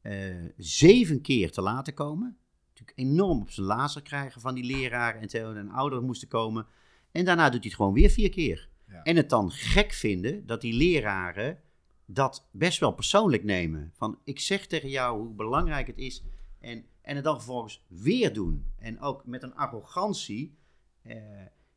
[0.00, 2.36] eh, zeven keer te laten komen.
[2.68, 6.66] Natuurlijk enorm op zijn lazer krijgen van die leraren en zo, en ouderen moesten komen.
[7.12, 8.68] En daarna doet hij het gewoon weer vier keer.
[8.88, 9.02] Ja.
[9.02, 11.60] En het dan gek vinden dat die leraren
[12.06, 13.92] dat best wel persoonlijk nemen.
[13.94, 16.22] Van ik zeg tegen jou hoe belangrijk het is.
[16.60, 18.64] En, en het dan vervolgens weer doen.
[18.78, 20.56] En ook met een arrogantie.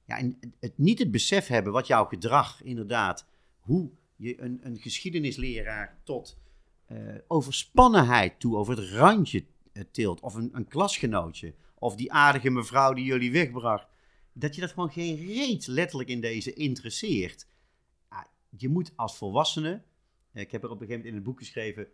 [0.05, 3.25] ja, en het niet het besef hebben wat jouw gedrag inderdaad.
[3.61, 6.37] Hoe je een, een geschiedenisleraar tot
[6.85, 6.97] eh,
[7.27, 10.19] overspannenheid toe, over het randje eh, tilt.
[10.19, 11.53] Of een, een klasgenootje.
[11.79, 13.87] Of die aardige mevrouw die jullie wegbracht.
[14.33, 17.47] Dat je dat gewoon geen reet letterlijk in deze interesseert.
[18.57, 19.83] Je moet als volwassene.
[20.31, 21.87] eh, Ik heb er op een gegeven moment in het boek geschreven.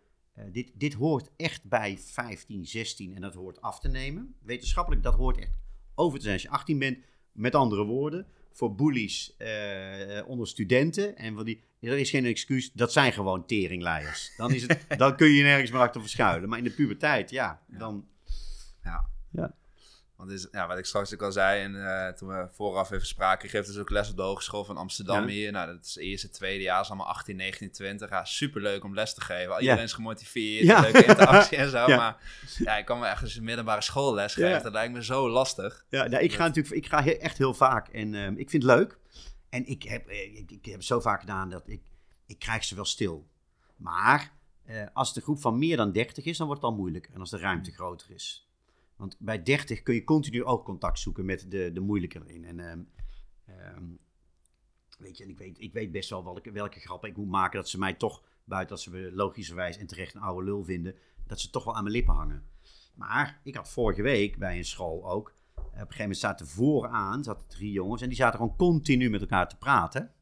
[0.52, 4.34] dit, dit hoort echt bij 15, 16 en dat hoort af te nemen.
[4.42, 5.52] Wetenschappelijk, dat hoort echt
[5.94, 6.34] over te zijn.
[6.34, 6.98] Als je 18 bent,
[7.32, 12.72] met andere woorden, voor bullies eh, onder studenten en van die, er is geen excuus,
[12.72, 14.32] dat zijn gewoon teringleiers.
[14.36, 16.48] Dan, is het, dan kun je nergens meer achter verschuilen.
[16.48, 18.06] Maar in de puberteit, ja, dan...
[18.82, 19.08] Ja.
[19.32, 19.54] Ja.
[20.18, 23.06] Want is, ja, wat ik straks ook al zei, en eh, toen we vooraf even
[23.06, 25.26] spraken, ik geef dus ook les op de Hogeschool van Amsterdam Ja.
[25.28, 25.52] hier.
[25.52, 28.10] Nou, dat is het eerste, tweede jaar, is allemaal 18, 19, 20.
[28.10, 29.52] Ja, superleuk om les te geven.
[29.52, 29.58] Ja.
[29.60, 30.80] Iedereen is gemotiveerd, Ja.
[30.80, 31.86] leuke interactie en zo.
[31.96, 32.16] Maar
[32.58, 34.62] ja, ik kan me echt eens een middelbare schoolles geven.
[34.62, 35.84] Dat lijkt me zo lastig.
[35.88, 38.62] Ja, nou, ik ga natuurlijk ik ga he- echt heel vaak en ehm, ik vind
[38.62, 38.98] het leuk.
[39.48, 41.82] En ik heb, eh, ik, ik heb het zo vaak gedaan dat ik,
[42.26, 43.26] ik krijg ze wel stil.
[43.76, 44.32] Maar
[44.64, 47.08] eh, als de groep van meer dan 30 is, dan wordt het al moeilijk.
[47.14, 48.47] En als de ruimte groter is.
[48.98, 52.44] Want bij 30 kun je continu ook contact zoeken met de, de moeilijke erin.
[52.44, 52.80] En ehm,
[53.44, 53.84] ehm,
[54.98, 57.58] weet je, en ik weet, ik weet best wel welke, welke grappen ik moet maken.
[57.60, 60.94] Dat ze mij toch, buiten dat ze me logischerwijs en terecht een oude lul vinden,
[61.26, 62.42] dat ze toch wel aan mijn lippen hangen.
[62.94, 65.28] Maar ik had vorige week bij een school ook.
[65.28, 69.10] eh, Op een gegeven moment zaten vooraan zaten drie jongens en die zaten gewoon continu
[69.10, 70.12] met elkaar te praten.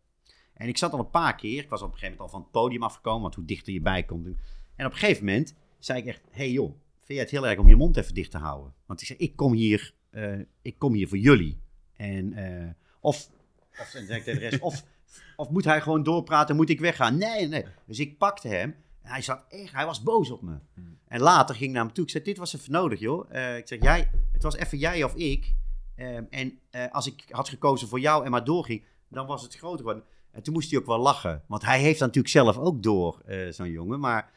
[0.54, 2.48] En ik zat al een paar keer, ik was op een gegeven moment al van
[2.50, 4.26] het podium afgekomen, want hoe dichter je bij komt.
[4.76, 6.74] En op een gegeven moment zei ik echt, hey joh,
[7.06, 8.74] vind jij het heel erg om je mond even dicht te houden?
[8.86, 11.60] Want ik zei, ik kom hier, eh, ik kom hier voor jullie.
[11.96, 13.28] En, eh, of,
[13.80, 14.84] of, dan zei ik tegen de rest, of,
[15.36, 17.18] of moet hij gewoon doorpraten, moet ik weggaan?
[17.18, 17.64] Nee, nee.
[17.86, 20.58] Dus ik pakte hem en hij zat echt, hij was boos op me.
[21.08, 22.04] En later ging ik naar hem toe.
[22.04, 23.34] Ik zei, dit was even nodig, joh.
[23.34, 25.54] Eh, ik zeg, jij, het was even jij of ik.
[25.94, 26.58] Ehm, en
[26.90, 30.04] als ik had gekozen voor jou en maar doorging, dan was het groter geworden.
[30.30, 31.42] En toen moest hij ook wel lachen.
[31.46, 34.00] Want hij heeft natuurlijk zelf ook door, zo'n jongen.
[34.00, 34.32] Maar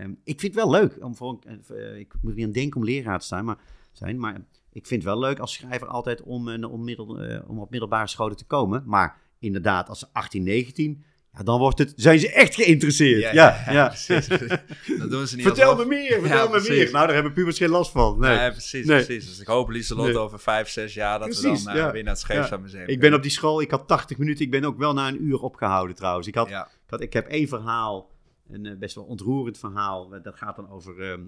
[0.00, 0.96] ehm, ik vind het wel leuk.
[1.04, 3.58] Om voor, een- eh, ik moet niet aan denken om leraar te zijn, maar,
[3.92, 4.18] zijn.
[4.18, 4.34] Maar
[4.72, 7.70] ik vind het wel leuk als schrijver altijd om, eh, om, middel, eh, om op
[7.70, 8.82] middelbare scholen te komen.
[8.86, 11.04] Maar inderdaad, als ze 18, 19...
[11.36, 13.32] Ja, dan wordt het, zijn ze echt geïnteresseerd.
[13.32, 14.26] Ja, ja, precies.
[14.98, 16.68] Dat doen ze niet Vertel me meer, vertel Ja, me precies.
[16.68, 16.90] meer.
[16.92, 18.18] Nou, daar hebben pubers geen last van.
[18.18, 18.36] Nee.
[18.38, 19.04] Nee, precies, Nee.
[19.04, 19.28] precies.
[19.28, 20.18] Dus ik hoop Lieselot Nee.
[20.18, 21.92] over vijf, zes jaar dat Precies, we dan eh, ja.
[21.92, 24.44] weer naar het Scheepsmuseum Ik ben op die school, ik had 80 minuten.
[24.44, 26.26] Ik ben ook wel na een uur opgehouden trouwens.
[26.26, 28.09] Ik, had, Ja, ik, had, ik heb één verhaal,
[28.52, 30.08] een eh, best wel ontroerend verhaal.
[30.22, 31.26] Dat gaat dan over, ehm,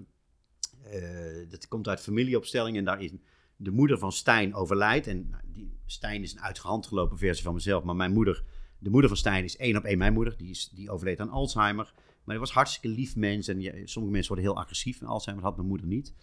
[0.83, 2.77] eh, dat komt uit familieopstelling.
[2.77, 3.11] En daar is
[3.55, 5.07] de moeder van Stijn overlijdt.
[5.07, 7.83] En nou, die, Stijn is een uit de hand gelopen versie van mezelf.
[7.83, 8.43] Maar mijn moeder,
[8.79, 10.37] de moeder van Stijn is één op één mijn moeder.
[10.37, 11.91] Die, is, die overleed aan Alzheimer.
[11.95, 13.47] Maar hij was hartstikke lief mens.
[13.47, 15.43] En sommige mensen worden heel agressief van Alzheimer.
[15.43, 16.13] Dat had mijn moeder niet.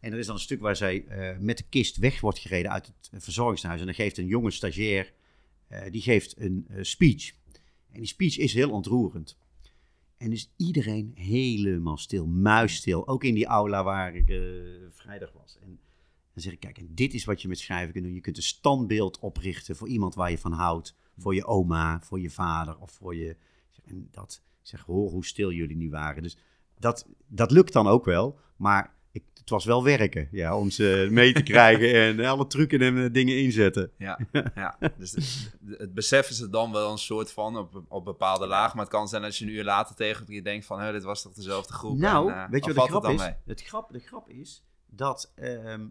[0.00, 2.70] En er is dan een stuk waar zij eh, met de kist weg wordt gereden
[2.70, 3.80] uit het verzorgingshuis.
[3.80, 5.12] En dan geeft een jonge stagiair,
[5.90, 7.32] die geeft een speech.
[7.92, 9.36] En die speech is heel ontroerend.
[10.22, 13.08] En is iedereen helemaal stil, muisstil.
[13.08, 14.38] Ook in die aula waar ik eh,
[14.90, 15.58] vrijdag was.
[15.60, 15.80] En
[16.32, 18.14] dan zeg ik, kijk, en dit is wat je met schrijven kunt doen.
[18.14, 20.96] Je kunt een standbeeld oprichten voor iemand waar je van houdt.
[21.16, 23.36] Voor je oma, voor je vader of voor je...
[23.84, 26.22] En dat, Ik zeg, hoor hoe stil jullie nu waren.
[26.22, 26.36] Dus
[26.78, 28.38] dat, dat lukt dan ook wel.
[28.56, 32.80] Maar ik, het was wel werken, ja, om ze mee te krijgen en alle trucken
[32.80, 33.90] en eh, dingen inzetten.
[33.98, 34.18] Ja,
[34.54, 34.76] ja.
[34.98, 38.74] dus het, het besef is het dan wel een soort van op, op bepaalde laag.
[38.74, 41.02] Maar het kan zijn als je een uur later tegen je denkt van, hé, dit
[41.02, 41.98] was toch dezelfde groep.
[41.98, 43.20] Nou, en, uh, weet je wat de grap het is?
[43.20, 43.34] mee?
[43.44, 45.86] Het grap, de grap is dat, ehm,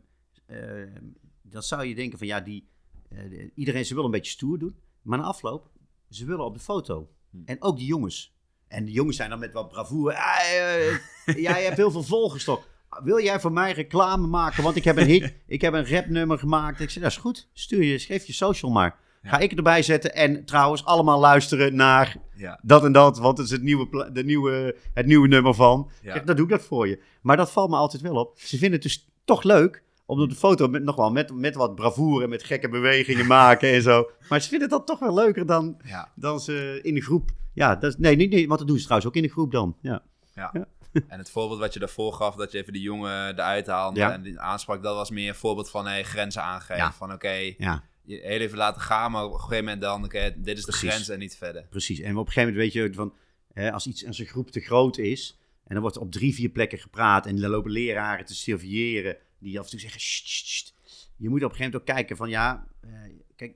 [1.41, 2.67] dan zou je denken van ja, die,
[3.09, 4.75] eh, de- iedereen, ze willen een beetje stoer doen.
[5.01, 5.69] Maar na afloop,
[6.09, 7.09] ze willen op de foto.
[7.29, 7.37] Hm.
[7.45, 8.35] En ook die jongens.
[8.67, 10.17] En de jongens zijn dan met wat bravoure.
[10.17, 10.99] Ah, eh,
[11.47, 12.67] jij hebt heel veel volgers toch?
[13.03, 14.63] Wil jij voor mij reclame maken?
[14.63, 16.79] Want ik heb een hit, ik heb een rapnummer gemaakt.
[16.79, 17.49] Ik zeg, dat is goed.
[17.53, 18.99] Stuur je, schreef je social maar.
[19.23, 20.15] Ga ik erbij zetten.
[20.15, 24.23] En trouwens, allemaal luisteren naar Ja, dat en dat, want het is het nieuwe, de
[24.23, 25.89] nieuwe, het nieuwe nummer van.
[26.01, 26.11] Ja.
[26.11, 27.01] Kijk, dan doe ik dat voor je.
[27.21, 28.39] Maar dat valt me altijd wel op.
[28.39, 31.55] Ze vinden het dus toch leuk om op de foto met, nog wel met, met
[31.55, 34.09] wat bravoure en met gekke bewegingen maken en zo.
[34.29, 37.29] Maar ze vinden dat toch wel leuker dan, ja, dan ze in de groep.
[37.53, 39.51] Ja, dat is, nee, niet, niet, want dat doen ze trouwens ook in de groep
[39.51, 39.75] dan.
[39.81, 40.03] Ja,
[40.35, 40.67] ja.
[41.07, 44.11] En het voorbeeld wat je daarvoor gaf, dat je even die jongen eruit haalde Ja.
[44.13, 46.75] en die aansprak, dat was meer een voorbeeld van hey, grenzen aangeven.
[46.75, 46.93] Ja.
[46.93, 50.33] Van oké, ja, je heel even laten gaan, maar op een gegeven moment dan, oké,
[50.37, 51.65] dit is de grens en niet verder.
[51.69, 51.99] precies.
[51.99, 53.13] En op een gegeven moment weet je van,
[53.53, 56.33] hè, als iets als een groep te groot is, en dan wordt er op drie,
[56.33, 60.27] vier plekken gepraat en dan lopen leraren te surveilleren, die af en toe zeggen, "Sst,
[60.27, 60.73] sst, sst."
[61.17, 62.89] Je moet op een gegeven moment ook kijken van, ja, eh,
[63.35, 63.55] kijk,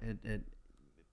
[0.00, 0.40] eh, eh,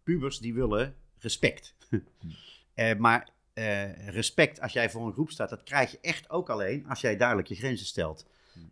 [0.03, 1.75] pubers die willen respect.
[2.97, 6.85] Maar eh, respect als jij voor een groep staat, dat krijg je echt ook alleen
[6.87, 8.25] als jij duidelijk je grenzen stelt.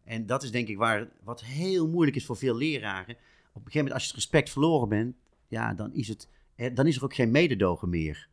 [0.03, 3.15] En dat is denk ik waar, wat heel moeilijk is voor veel leraren.
[3.53, 5.15] Op een gegeven moment als je het respect verloren bent,
[5.47, 8.29] ja, dan is, het, eh, dan is er ook geen mededogen meer.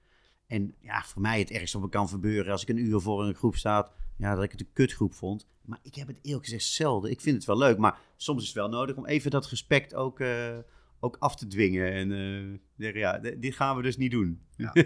[0.46, 3.24] En ja, voor mij het ergste wat me kan gebeuren als ik een uur voor
[3.24, 5.46] een groep sta, ja, dat ik het een kutgroep vond.
[5.64, 7.10] Maar ik heb het eerlijk gezegd zelden.
[7.10, 9.94] Ik vind het wel leuk, maar soms is het wel nodig om even dat respect
[9.94, 10.58] ook, eh,
[11.00, 11.92] ook af te dwingen.
[11.92, 14.42] En ja, dit gaan we dus niet doen.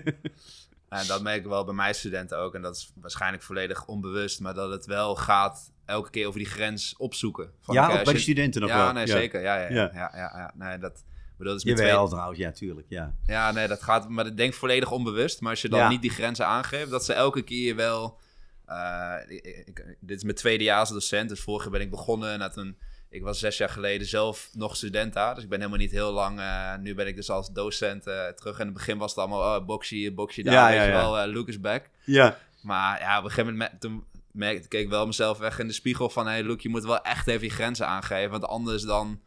[1.01, 2.55] En dat merk ik wel bij mijn studenten ook.
[2.55, 4.41] En dat is waarschijnlijk volledig onbewust.
[4.41, 7.51] Maar dat het wel gaat elke keer over die grens opzoeken.
[7.61, 8.93] Van, ja, ook als bij de studenten nog ja, wel.
[8.93, 9.13] nee, ja.
[9.13, 9.41] zeker.
[9.43, 9.91] Ja, ja, ja.
[9.95, 10.11] Ja.
[10.15, 10.53] ja.
[10.55, 11.05] Nee, dat,
[11.37, 12.87] bedoel, dat is met Jawel twee- trouwens, ja, tuurlijk.
[12.89, 13.15] Ja.
[13.27, 14.09] Ja, nee, dat gaat.
[14.09, 15.41] Maar ik denk volledig onbewust.
[15.41, 18.19] Maar als je dan niet die grenzen aangeeft, dat ze elke keer wel.
[18.67, 21.29] eh, ik, ik- dit is mijn tweedejaars docent.
[21.29, 22.41] Dus vorig jaar ben ik begonnen.
[22.43, 22.79] En toen,
[23.13, 25.35] ik was zes jaar geleden zelf nog student daar.
[25.35, 26.41] Dus ik ben helemaal niet heel lang.
[26.41, 28.55] eh, nu ben ik dus als docent eh, terug.
[28.55, 29.59] En in het begin was het allemaal.
[29.61, 30.55] Oh, box hier, box je daar.
[30.55, 31.89] Ja, weet ja, je wel, eh, Lucas back.
[32.05, 32.39] ja.
[32.63, 35.67] Maar ja, op een gegeven moment, me- toen merkte, keek ik wel mezelf weg in
[35.67, 36.27] de spiegel van...
[36.27, 38.31] Hé, hey, Luke, je moet wel echt even je grenzen aangeven.
[38.31, 39.21] Want anders dan...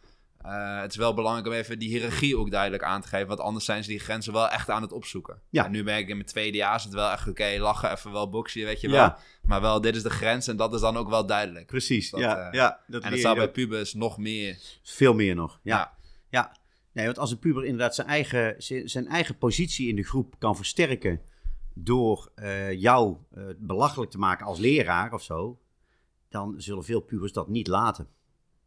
[0.45, 3.27] eh, het is wel belangrijk om even die hiërarchie ook duidelijk aan te geven.
[3.27, 5.41] Want anders zijn ze die grenzen wel echt aan het opzoeken.
[5.49, 5.65] Ja.
[5.65, 7.27] En nu merk ik in mijn tweede jaar is het wel echt...
[7.27, 8.97] Oké, lachen, even wel boksen, weet je wel.
[8.97, 9.17] Ja.
[9.41, 11.65] Maar wel, dit is de grens en dat is dan ook wel duidelijk.
[11.65, 12.09] Precies.
[12.09, 14.57] Dat, ja, eh, ja, dat en dat zou bij pubers nog meer.
[14.83, 15.59] Veel meer nog.
[15.63, 15.77] Ja.
[15.77, 15.93] Ja.
[16.29, 16.55] ja.
[16.91, 20.35] Nee, want als een puber inderdaad zijn eigen, zi- zijn eigen positie in de groep
[20.39, 21.21] kan versterken
[21.73, 23.17] door eh, jou
[23.57, 25.59] belachelijk te maken als leraar of zo,
[26.29, 28.07] dan zullen veel pubers dat niet laten.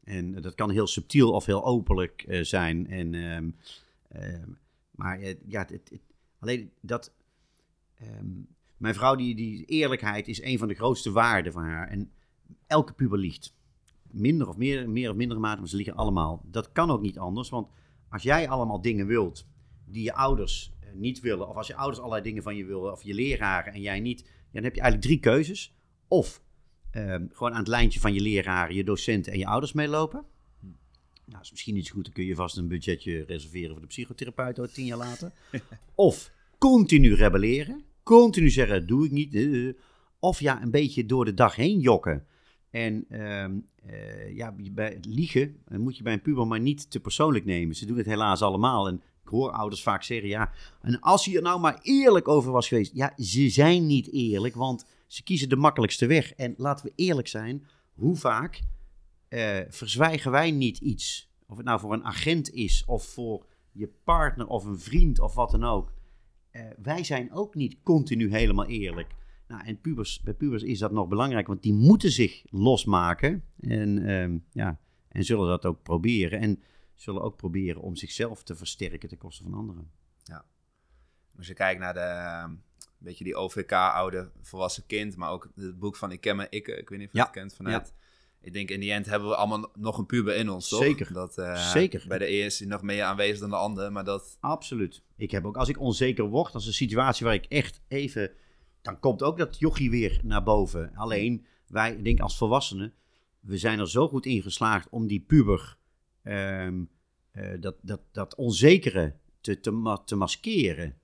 [0.08, 2.86] En eh, dat kan heel subtiel of heel openlijk eh, zijn.
[2.86, 3.50] En, ehm,
[4.08, 4.48] ehm,
[4.90, 6.00] maar eh, ja, het, het-
[6.38, 7.12] alleen dat.
[7.98, 8.26] ehm,
[8.76, 11.88] mijn vrouw, die, die eerlijkheid is een van de grootste waarden van haar.
[11.88, 12.10] En
[12.66, 13.56] elke puber liegt.
[14.10, 16.42] Minder of meer, meer of mindere mate, maar ze liegen allemaal.
[16.44, 17.68] Dat kan ook niet anders, want
[18.08, 19.46] als jij allemaal dingen wilt
[19.84, 23.02] die je ouders niet willen, of als je ouders allerlei dingen van je willen, of
[23.02, 24.20] je leraren en jij niet,
[24.52, 25.74] dan heb je eigenlijk drie keuzes.
[26.08, 26.42] Of
[26.90, 30.24] ehm, gewoon aan het lijntje van je leraren, je docenten en je ouders meelopen.
[31.24, 33.86] Nou, is misschien niet zo goed, dan kun je vast een budgetje reserveren voor de
[33.86, 35.32] psychotherapeut ooit tien jaar later.
[35.94, 39.34] of continu rebelleren, continu zeggen, doe ik niet.
[39.34, 39.72] eh,
[40.18, 42.26] of ja, een beetje door de dag heen jokken.
[42.70, 47.00] En ehm, eh, ja, bij liegen eh, moet je bij een puber maar niet te
[47.00, 47.76] persoonlijk nemen.
[47.76, 48.88] Ze doen het helaas allemaal.
[48.88, 52.52] En ik hoor ouders vaak zeggen, ja, en als hij er nou maar eerlijk over
[52.52, 52.94] was geweest.
[52.94, 56.32] Ja, ze zijn niet eerlijk, want ze kiezen de makkelijkste weg.
[56.32, 58.60] En laten we eerlijk zijn, hoe vaak
[59.28, 61.30] eh, verzwijgen wij niet iets?
[61.46, 65.34] Of het nou voor een agent is, of voor je partner, of een vriend, of
[65.34, 65.92] wat dan ook.
[66.50, 69.14] Eh, wij zijn ook niet continu helemaal eerlijk.
[69.48, 73.44] Nou, en pubers, bij pubers is dat nog belangrijk, want die moeten zich losmaken.
[73.60, 76.40] En, ehm, ja, en zullen dat ook proberen.
[76.40, 76.62] En
[76.94, 79.90] zullen ook proberen om zichzelf te versterken ten koste van anderen.
[81.38, 82.54] Als je kijkt naar de, ehm,
[82.98, 86.72] beetje die OVK, oude volwassen kind, maar ook het boek van Ik ken me ikke.
[86.76, 87.94] Ik weet niet of je Ja, het kent vanuit.
[88.40, 90.82] Ik denk in die end hebben we allemaal nog een puber in ons, toch?
[90.82, 91.12] Zeker.
[91.12, 92.04] Dat, eh, Zeker.
[92.08, 94.36] Bij de is hij nog meer aanwezig dan de ander, maar dat...
[94.40, 95.02] Absoluut.
[95.16, 98.30] Ik heb ook, als ik onzeker word, als een situatie waar ik echt even.
[98.82, 100.92] dan komt ook dat jochie weer naar boven.
[100.94, 102.94] Alleen, wij, ik denk als volwassenen,
[103.40, 105.76] we zijn er zo goed in geslaagd om die puber.
[106.22, 106.84] ehm,
[107.30, 110.98] eh, dat, dat, dat onzekere te, te, ma- te maskeren.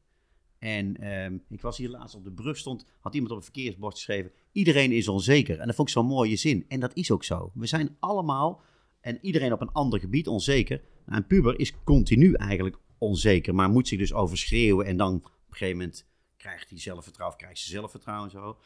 [0.64, 3.94] En ehm, ik was hier laatst op de brug stond, had iemand op een verkeersbord
[3.94, 5.58] geschreven: iedereen is onzeker.
[5.58, 6.64] En dat vond ik zo'n mooie zin.
[6.68, 7.50] En dat is ook zo.
[7.54, 8.62] We zijn allemaal
[9.00, 10.80] en iedereen op een ander gebied onzeker.
[11.06, 15.24] Nou, een puber is continu eigenlijk onzeker, maar moet zich dus overschreeuwen en dan op
[15.24, 16.06] een gegeven moment
[16.36, 18.58] krijgt hij zelfvertrouwen, krijgt ze zelfvertrouwen zo.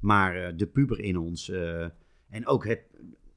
[0.00, 1.86] Maar eh, de puber in ons eh,
[2.28, 2.80] en ook het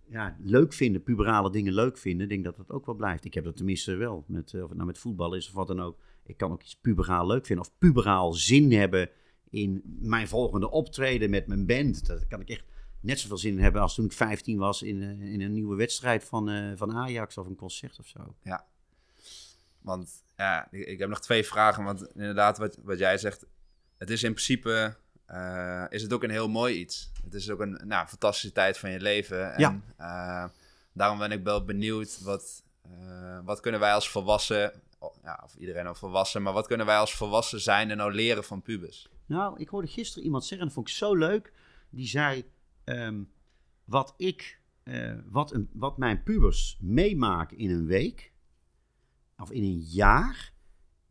[0.09, 3.26] ja, leuk vinden, puberale dingen leuk vinden, denk dat dat ook wel blijft.
[3.26, 5.82] Ik heb dat tenminste wel, met, of het nou met voetbal is of wat dan
[5.82, 5.97] ook.
[6.28, 9.09] Ik kan ook iets puberaal leuk vinden of puberaal zin hebben
[9.49, 12.05] in mijn volgende optreden met mijn band.
[12.05, 12.63] Dat kan ik echt
[12.99, 15.75] net zoveel zin in hebben als toen ik 15 was in, uh, in een nieuwe
[15.75, 18.36] wedstrijd van, uh, van Ajax of een concert of zo.
[18.43, 18.65] Ja,
[19.82, 21.84] want ja, ik, heb nog twee vragen.
[21.84, 23.45] Want inderdaad, wat, wat jij zegt,
[23.97, 24.95] het is in principe
[25.32, 27.11] uh, is het ook een heel mooi iets.
[27.23, 29.53] Het is ook een nou, fantastische tijd van je leven.
[29.53, 30.51] En, ja.
[30.93, 32.63] daarom ben ik wel benieuwd, wat,
[33.43, 34.82] wat kunnen wij als volwassen,
[35.24, 38.43] ja, of iedereen al volwassen, maar wat kunnen wij als volwassen zijn en nou leren
[38.43, 39.10] van pubers?
[39.26, 41.54] Nou, ik hoorde gisteren iemand zeggen, en dat vond ik zo leuk,
[41.89, 42.52] die zei
[42.86, 43.32] um,
[43.86, 48.32] wat ik, uh, wat, een, wat mijn pubers meemaken in een week
[49.38, 50.54] of in een jaar.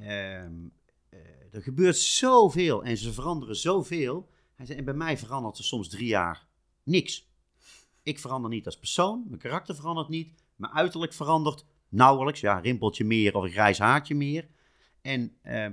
[0.01, 0.73] Um,
[1.11, 1.21] uh,
[1.53, 4.29] er gebeurt zoveel en ze veranderen zoveel.
[4.55, 6.47] Hij zei, en bij mij verandert er soms drie jaar
[6.83, 7.29] niks.
[8.03, 12.41] Ik verander niet als persoon, mijn karakter verandert niet, mijn uiterlijk verandert nauwelijks.
[12.41, 14.49] Ja, rimpeltje meer of een grijs haartje meer.
[15.01, 15.69] En, uh, uh,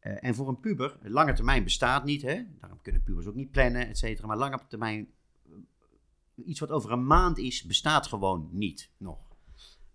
[0.00, 2.42] en voor een puber, lange termijn bestaat niet, hè?
[2.60, 4.26] daarom kunnen pubers ook niet plannen, et cetera.
[4.26, 5.08] Maar lange termijn
[6.44, 9.18] iets wat over een maand is, bestaat gewoon niet nog.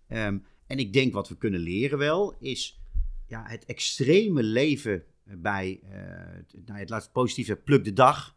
[0.08, 2.80] Um, en ik denk wat we kunnen leren wel, is
[3.26, 8.36] ja, het extreme leven bij, uh, nou, het laat positief zeggen, pluk de dag.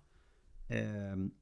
[0.67, 1.33] Um,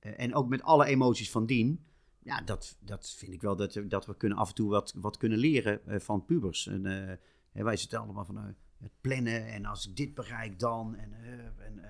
[0.00, 1.84] en ook met alle emoties van dien.
[2.24, 5.16] Ja, dat, dat vind ik wel dat, dat we kunnen af en toe wat, wat
[5.16, 6.66] kunnen leren uh, van pubers.
[6.66, 6.84] En,
[7.52, 10.96] uh, wij zitten allemaal van het plannen en als ik dit bereik dan.
[10.96, 11.82] En, en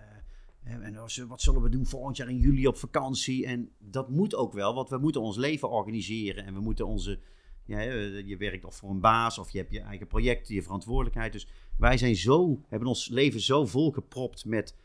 [0.65, 0.95] en
[1.29, 3.47] wat zullen we doen volgend jaar in juli op vakantie?
[3.47, 6.45] En dat moet ook wel, want we moeten ons leven organiseren.
[6.45, 7.21] En we moeten onze.
[7.65, 11.33] Ja, je werkt of voor een baas of je hebt je eigen projecten, je verantwoordelijkheid.
[11.33, 14.77] Dus wij zijn zo, hebben ons leven zo volgepropt met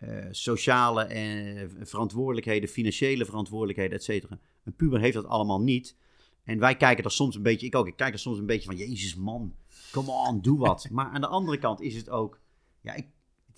[0.00, 4.38] uh, sociale en verantwoordelijkheden, financiële verantwoordelijkheden, et cetera.
[4.64, 5.96] Een puber heeft dat allemaal niet.
[6.44, 8.68] En wij kijken er soms een beetje, ik ook, ik kijk er soms een beetje
[8.68, 9.54] van, jezus man,
[9.92, 10.88] come on, doe wat.
[10.90, 12.40] Maar aan de andere kant is het ook,
[12.80, 13.06] ja, ik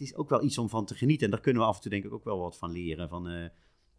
[0.00, 1.24] het is ook wel iets om van te genieten.
[1.24, 3.08] En daar kunnen we af en toe denk ik ook wel wat van leren.
[3.08, 3.48] Van, uh,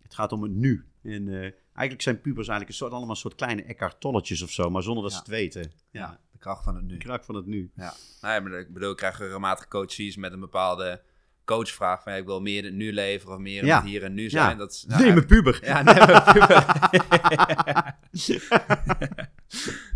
[0.01, 0.85] het gaat om het nu.
[1.03, 1.41] En uh,
[1.73, 4.83] eigenlijk zijn pubers eigenlijk een soort, allemaal een soort kleine Eckhart Tolletjes of zo, maar
[4.83, 5.17] zonder dat ja.
[5.17, 5.71] ze het weten.
[5.91, 6.19] Ja.
[6.31, 6.89] de kracht van het nu.
[6.89, 7.71] De kracht van het nu.
[7.75, 11.01] Ja, nou, maar ik bedoel, ik krijg regelmatig coaches met een bepaalde
[11.51, 13.83] coachvraag van ja, ik wil meer nu leveren of meer ja.
[13.83, 14.49] hier en nu zijn.
[14.49, 14.55] Ja.
[14.55, 15.59] Dat is, nou, nee, mijn puber.
[15.63, 16.65] Ja, nee, mijn puber.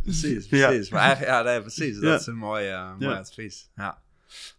[0.03, 0.89] precies, precies.
[0.89, 1.99] Maar eigenlijk, ja, nee, precies.
[1.99, 3.69] Dat is een mooi, uh, mooi advies.
[3.75, 4.01] Ja.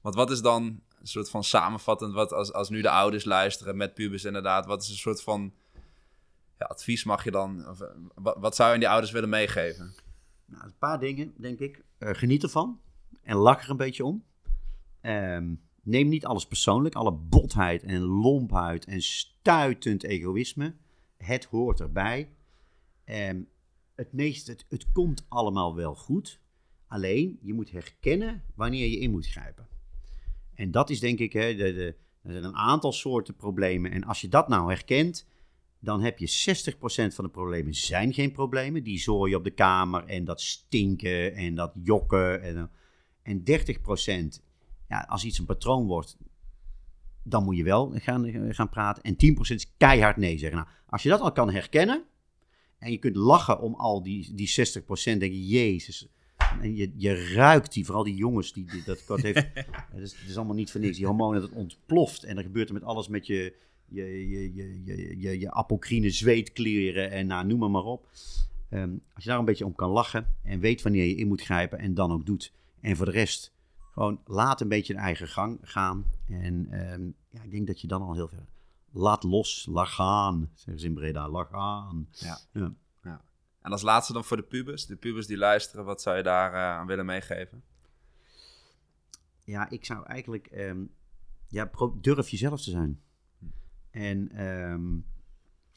[0.00, 0.62] Want wat is dan
[1.00, 4.82] een soort van samenvattend, wat als, als nu de ouders luisteren met pubers inderdaad, wat
[4.82, 5.52] is een soort van
[6.58, 7.78] ja, advies mag je dan, of,
[8.14, 9.94] wat, wat zou je aan die ouders willen meegeven?
[10.46, 11.84] Nou, een paar dingen, denk ik.
[11.98, 12.80] Uh, geniet ervan
[13.22, 14.24] en lach er een beetje om.
[15.02, 20.74] Um, neem niet alles persoonlijk, alle botheid en lompheid en stuitend egoïsme.
[21.16, 22.30] Het hoort erbij.
[23.04, 23.48] Um,
[23.94, 26.40] het meeste, het, het komt allemaal wel goed.
[26.86, 29.66] Alleen, je moet herkennen wanneer je in moet grijpen.
[30.54, 33.90] En dat is denk ik, hè, er zijn een aantal soorten problemen.
[33.90, 35.26] En als je dat nou herkent,
[35.78, 36.54] dan heb je
[37.10, 38.82] 60% van de problemen zijn geen problemen.
[38.82, 42.42] Die zooi op de kamer en dat stinken en dat jokken.
[42.42, 42.70] En,
[43.22, 43.42] en
[44.38, 44.42] 30%,
[44.88, 46.16] ja, als iets een patroon wordt,
[47.22, 49.02] dan moet je wel gaan, gaan praten.
[49.02, 50.58] En 10% is keihard nee zeggen.
[50.58, 52.04] Nou, als je dat al kan herkennen
[52.78, 56.08] en je kunt lachen om al die, die 60%, denk je, jezus,
[56.60, 59.46] en je, je ruikt die, vooral die jongens, die, die dat, dat heeft.
[59.92, 60.96] het, is, het is allemaal niet voor niks.
[60.96, 62.24] Die hormonen, dat ontploft.
[62.24, 63.54] En dan gebeurt er met alles met je,
[63.88, 68.08] je, je, je, je, je, je apocrine zweetkleren en nou, noem maar, maar op.
[68.70, 71.42] Um, als je daar een beetje om kan lachen en weet wanneer je in moet
[71.42, 72.52] grijpen en dan ook doet.
[72.80, 73.52] En voor de rest,
[73.96, 76.04] gewoon laat een beetje de eigen gang gaan.
[76.28, 78.46] En um, ja, ik denk dat je dan al heel ver.
[78.90, 82.08] Laat los, laat gaan, zeggen ze in Breda, laat gaan.
[82.10, 82.38] Ja.
[82.52, 82.74] ja.
[83.62, 86.52] En als laatste dan voor de pubers, de pubers die luisteren, wat zou je daar
[86.52, 87.62] uh, aan willen meegeven?
[89.44, 90.90] Ja, ik zou eigenlijk, um,
[91.48, 91.70] ja,
[92.00, 93.00] durf jezelf te zijn.
[93.90, 95.04] En um,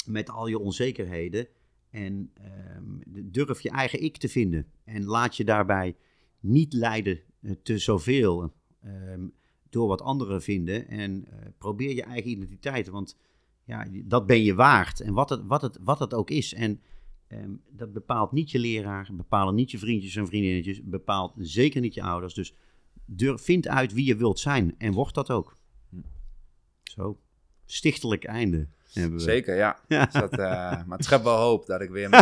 [0.06, 1.48] met al je onzekerheden.
[1.90, 2.34] En
[3.08, 4.72] durf je eigen ik te vinden.
[4.84, 5.96] En laat je daarbij
[6.40, 8.54] niet leiden uh, te zoveel
[9.70, 10.88] door wat anderen vinden.
[10.88, 12.88] En uh, probeer je eigen identiteit.
[12.88, 13.18] Want
[13.64, 15.00] ja, dat ben je waard.
[15.00, 16.54] En wat het, wat het, wat het ook is.
[16.54, 16.82] En
[17.34, 21.94] Um, dat bepaalt niet je leraar, bepalen niet je vriendjes en vriendinnetjes, bepaalt zeker niet
[21.94, 22.34] je ouders.
[22.34, 22.54] Dus
[23.06, 25.58] durf, vind uit wie je wilt zijn en word dat ook.
[26.84, 27.20] Zo,
[27.66, 28.68] stichtelijk einde.
[29.16, 29.76] Zeker, ja.
[29.88, 30.06] Ja.
[30.06, 30.40] Dus dat, eh,
[30.86, 32.10] maar het schept wel hoop dat ik weer...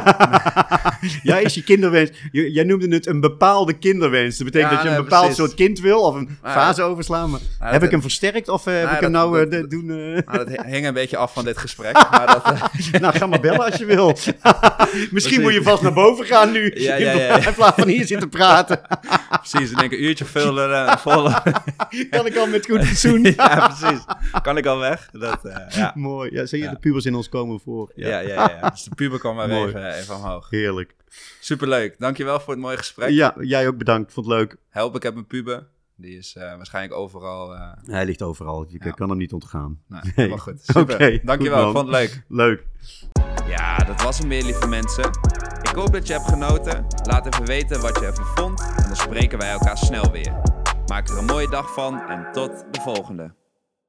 [1.24, 2.10] Ja, is je kinderwens.
[2.32, 4.38] Jij noemde het een bepaalde kinderwens.
[4.38, 5.44] Dat betekent Ja, dat je een bepaald precies.
[5.44, 6.52] soort kind wil of een Ja.
[6.52, 7.30] fase overslaan.
[7.30, 9.52] Maar Ja, heb ik hem versterkt of eh, heb Ja, ik hem dat- nou eh,
[9.52, 9.90] dat- doen...
[9.90, 9.96] eh,
[10.34, 11.94] Nou, dat hing een beetje af van dit gesprek.
[12.12, 12.44] Maar dat,
[12.92, 14.08] eh, nou, ga maar bellen als je wil.
[14.08, 15.38] Misschien Precies.
[15.40, 16.72] moet je vast naar boven gaan nu.
[16.76, 18.82] Ja, in, plaats van hier zitten praten.
[19.30, 21.24] precies, ik denk een uurtje vullen, eh, vol.
[22.10, 23.24] kan ik al met goed fatsoen.
[23.24, 24.00] ja, precies.
[24.42, 25.10] Kan ik al weg?
[25.12, 25.92] Dat, eh, ja.
[25.96, 26.30] Mooi.
[26.58, 26.72] Ja, zie je, Ja.
[26.74, 27.92] de pubers in ons komen voor.
[27.96, 28.70] Ja, ja, ja, ja.
[28.76, 29.68] Dus de puber kwam maar Mooi.
[29.68, 30.50] even, even omhoog.
[30.50, 30.96] Heerlijk.
[31.40, 31.96] Superleuk.
[32.00, 33.10] Dankjewel voor het mooie gesprek.
[33.10, 34.14] Ja, jij ook bedankt.
[34.14, 34.56] Vond het leuk.
[34.70, 35.68] Help, ik heb een puber.
[35.96, 37.56] Die is eh, waarschijnlijk overal...
[37.56, 38.66] eh Hij ligt overal.
[38.70, 38.92] Je Ja.
[38.92, 39.82] kan hem niet ontgaan.
[39.88, 40.14] nou, Nee.
[40.16, 40.62] helemaal goed.
[40.64, 40.96] Super.
[40.96, 42.24] Oké, Dankjewel, goed, vond het leuk.
[42.28, 42.64] Leuk.
[43.48, 45.06] Ja, dat was hem weer, lieve mensen.
[45.62, 46.86] Ik hoop dat je hebt genoten.
[47.04, 48.60] Laat even weten wat je ervan vond.
[48.78, 50.34] En dan spreken wij elkaar snel weer.
[50.88, 53.34] Maak er een mooie dag van en tot de volgende.